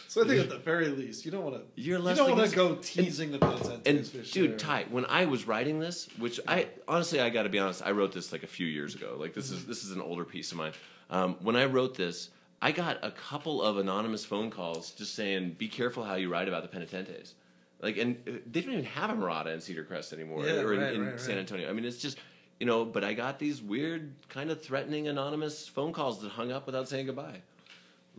[0.10, 1.62] So I think at the very least, you don't want to.
[1.80, 3.86] You're You less don't want to go teasing the Penitentes.
[3.86, 4.58] And dude, sure.
[4.58, 7.92] Ty, when I was writing this, which I honestly I got to be honest, I
[7.92, 9.18] wrote this like a few years ago.
[9.20, 10.72] Like this is this is an older piece of mine.
[11.12, 15.58] Um, when I wrote this, I got a couple of anonymous phone calls just saying,
[15.60, 17.34] "Be careful how you write about the penitentes."
[17.80, 20.74] Like, and uh, they don't even have a Morada in Cedar Crest anymore, Yeah, or
[20.74, 21.38] in, right, in right, San.
[21.38, 21.70] Antonio.
[21.70, 22.18] I mean, it's just
[22.60, 22.84] you know.
[22.84, 26.90] But I got these weird, kind of threatening, anonymous phone calls that hung up without
[26.90, 27.44] saying goodbye.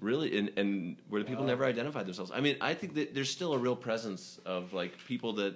[0.01, 2.31] Really, and and where the people never identified themselves.
[2.35, 5.55] I mean, I think that there's still a real presence of like people that,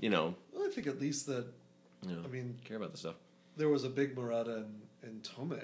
[0.00, 1.46] you know, Well, I think at least that
[2.02, 3.16] you know I mean, care about the stuff.
[3.56, 5.60] there was a big Morada in, in Tome,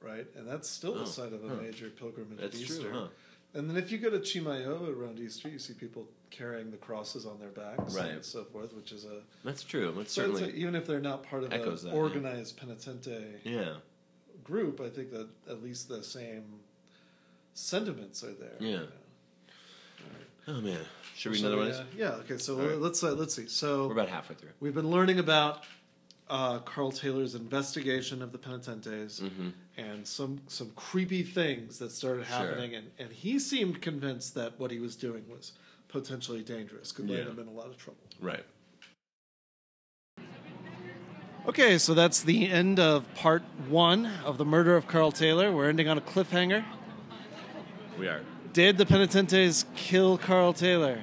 [0.00, 0.26] right?
[0.36, 1.54] And that's still Oh, the site of a huh.
[1.56, 3.08] major pilgrimage That's of true, huh?
[3.54, 7.24] And then if you go to Chimayo around Easter, you see people carrying the crosses
[7.26, 8.10] on their backs Right.
[8.10, 9.92] and so forth, which is a That's true.
[9.96, 11.92] That's so certainly even if they're not part of an that, yeah.
[11.92, 13.74] organized penitente yeah,
[14.44, 16.60] group, I think that at least the same
[17.56, 18.56] sentiments are there.
[18.60, 18.82] Yeah.
[20.48, 20.78] Oh man,
[21.16, 21.86] should we So, another yeah, one?
[21.96, 22.08] Yeah.
[22.24, 22.38] Okay.
[22.38, 22.78] So All right.
[22.78, 23.48] let's uh, let's see.
[23.48, 24.50] So We're about halfway through.
[24.60, 25.64] We've been learning about
[26.28, 29.48] uh, Carl Taylor's investigation of the penitentes Mm-hmm.
[29.76, 32.36] and some some creepy things that started Sure.
[32.36, 35.52] happening, and, and he seemed convinced that what he was doing was
[35.88, 37.30] potentially dangerous, could land Yeah.
[37.32, 38.00] him in a lot of trouble.
[38.20, 38.44] Right.
[41.46, 45.52] Okay, so that's the end of part one of the murder of Carl Taylor.
[45.52, 46.64] We're ending on a cliffhanger.
[47.98, 48.20] We are.
[48.52, 51.02] Did the penitentes kill Carl Taylor?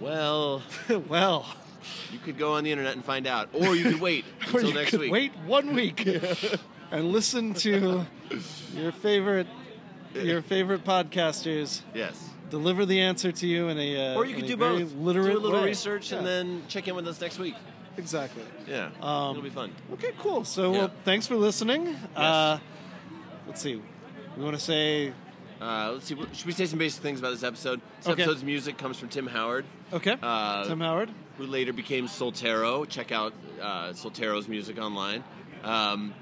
[0.00, 0.62] Well,
[1.08, 1.46] well,
[2.12, 4.74] you could go on the internet and find out, or you could wait until you
[4.74, 5.12] next could week.
[5.12, 6.06] wait one week
[6.90, 8.06] and listen to
[8.74, 9.46] your favorite
[10.14, 12.28] your favorite podcasters Yes.
[12.50, 14.92] deliver the answer to you in a uh, Or you could do both.
[14.94, 15.66] literate do a little way.
[15.68, 17.54] research and then check in with us next week.
[17.96, 18.42] exactly.
[18.68, 18.90] Yeah.
[19.00, 19.72] Um, It'll be fun.
[19.94, 20.44] Okay, cool.
[20.44, 20.78] So Yeah.
[20.78, 21.96] well, thanks for listening.
[22.14, 22.58] Uh,
[23.46, 23.80] let's see.
[24.36, 25.12] We want to say
[25.62, 26.16] Uh, let's see.
[26.32, 27.80] Should we say some basic things about this episode?
[27.98, 28.22] This Okay.
[28.22, 30.16] episode's music comes from Tim Howard, okay.
[30.20, 31.10] Uh, Tim Howard.
[31.38, 32.88] who later became Soltero.
[32.88, 35.22] Check out uh, Soltero's music online.
[35.62, 36.14] Um,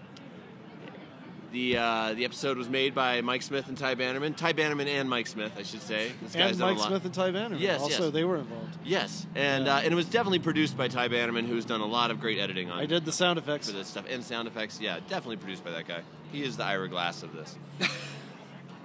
[1.53, 4.35] the uh, the episode was made by Mike Smith and Ty Bannerman.
[4.35, 6.13] Ty Bannerman and Mike Smith, I should say.
[6.23, 6.87] This guy's And done a Mike.
[6.87, 7.59] Smith and Ty Bannerman.
[7.61, 8.13] Yes, Also, yes.
[8.13, 8.77] they were involved.
[8.85, 9.77] Yes, and Yeah.
[9.77, 12.39] uh, and it was definitely produced by Ty Bannerman, who's done a lot of great
[12.39, 13.69] editing on I did the sound effects.
[13.71, 14.79] for this stuff and sound effects.
[14.81, 16.03] Yeah, definitely produced by that guy.
[16.31, 17.57] He is the Ira Glass of this.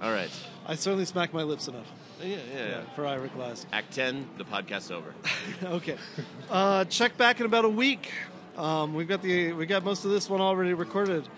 [0.02, 0.30] All right.
[0.66, 1.90] I certainly smacked my lips enough.
[2.20, 2.68] Yeah, yeah, yeah.
[2.68, 3.66] Yeah, for Ira Glass.
[3.72, 5.14] Act ten, the podcast's over.
[5.64, 5.96] okay.
[6.50, 8.12] Uh, check back in about a week.
[8.56, 11.28] Um, we've got the we got most of this one already recorded,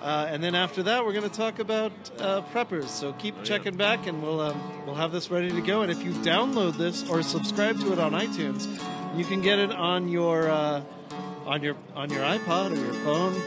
[0.00, 2.88] uh, and then after that we're going to talk about uh, preppers.
[2.88, 3.42] So keep yeah.
[3.44, 5.82] checking back, and we'll um, we'll have this ready to go.
[5.82, 8.68] And if you download this or subscribe to it on iTunes,
[9.16, 10.82] you can get it on your uh,
[11.46, 13.40] on your on your iPod or your phone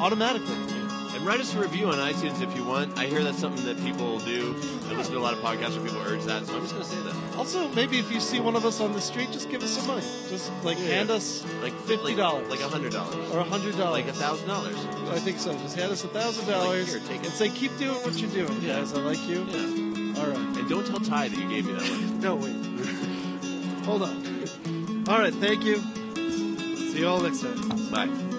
[0.00, 0.89] automatically.
[1.20, 2.98] And write us a review on iTunes if you want.
[2.98, 4.54] I hear that's something that people do.
[4.88, 6.82] I listen to a lot of podcasts where people urge that, so I'm just going
[6.86, 7.36] to say that.
[7.36, 9.86] Also, maybe if you see one of us on the street, just give us some
[9.86, 10.00] money.
[10.30, 10.86] Just like Yeah.
[10.86, 14.12] hand us Like fifty dollars, like a hundred dollars, or a hundred dollars, like a
[14.14, 14.76] thousand dollars.
[15.10, 15.52] I think so.
[15.52, 17.26] Just hand us a thousand dollars here, take it.
[17.26, 18.76] and say, "Keep doing what you're doing, Yeah.
[18.80, 18.94] guys.
[18.94, 20.20] I like you." Yeah.
[20.22, 20.38] All right.
[20.58, 22.06] And don't tell Ty that you gave me that money.
[22.20, 23.84] No, wait.
[23.84, 25.04] Hold on.
[25.08, 25.34] All right.
[25.34, 25.76] Thank you.
[26.92, 27.90] See you all next time.
[27.90, 28.29] Bye.